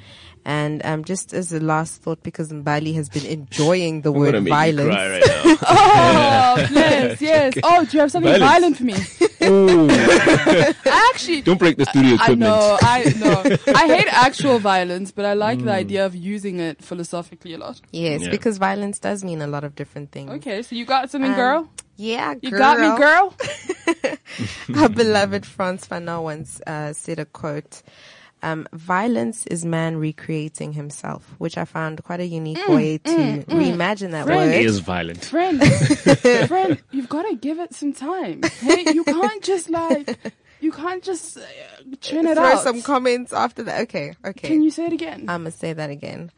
[0.47, 4.90] And um, just as a last thought, because Mbali has been enjoying the word violence.
[4.95, 5.57] cry right now.
[6.57, 7.55] Oh, yes, yes.
[7.62, 8.76] Oh, do you have something Violence.
[8.76, 9.49] violent for me?
[9.49, 9.88] Ooh.
[9.90, 13.57] I actually Don't break the studio I know, I know.
[13.74, 15.64] I hate actual violence, but I like Mm.
[15.64, 17.80] the idea of using it philosophically a lot.
[17.92, 18.30] Yes, Yeah.
[18.30, 20.30] because violence does mean a lot of different things.
[20.30, 21.68] Okay, so you got something, Um, girl?
[21.97, 23.34] Yeah, You got me, girl?
[24.76, 27.82] Our beloved Frantz Fanon once uh, said a quote.
[28.45, 33.12] Um, violence is man recreating himself, which I found quite a unique Mm, way to
[33.49, 34.53] reimagine that Friend.
[34.53, 34.66] He word.
[34.66, 35.24] is violent.
[35.24, 35.61] Friend,
[36.53, 38.42] friend, you've got to give it some time.
[38.61, 40.18] Hey, you can't just like,
[40.61, 41.40] you can't just uh,
[42.03, 42.62] churn it Throw out.
[42.62, 43.80] some comments after that.
[43.82, 44.49] Okay, okay.
[44.49, 45.20] Can you say it again?
[45.28, 46.30] I'm gonna say that again.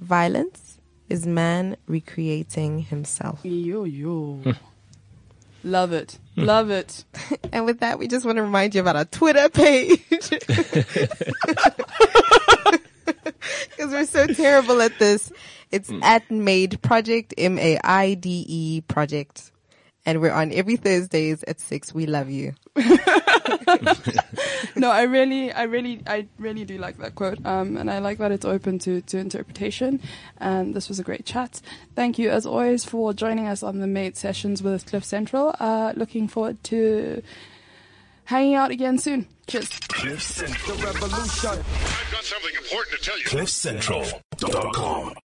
[0.00, 0.78] Violence
[1.10, 3.40] is man recreating himself.
[3.44, 4.40] yo, yo.
[5.64, 6.18] Love it.
[6.36, 7.04] Love it.
[7.52, 10.00] And with that, we just want to remind you about our Twitter page.
[13.70, 15.32] Because we're so terrible at this.
[15.70, 16.02] It's mm.
[16.02, 19.51] at Made Project, M-A-I-D-E Project.
[20.04, 21.94] And we're on every Thursdays at 6.
[21.94, 22.54] We love you.
[24.74, 27.44] No, I really, I really, I really do like that quote.
[27.44, 30.00] Um, and I like that it's open to, to interpretation.
[30.38, 31.60] And this was a great chat.
[31.94, 35.54] Thank you, as always, for joining us on the Made sessions with Cliff Central.
[35.60, 37.22] Uh, looking forward to
[38.24, 39.26] hanging out again soon.
[39.46, 39.68] Cheers.
[39.88, 40.78] Cliff Central.
[40.78, 41.10] I've got
[42.24, 43.24] something important to tell you.
[43.24, 45.14] CliffCentral.com.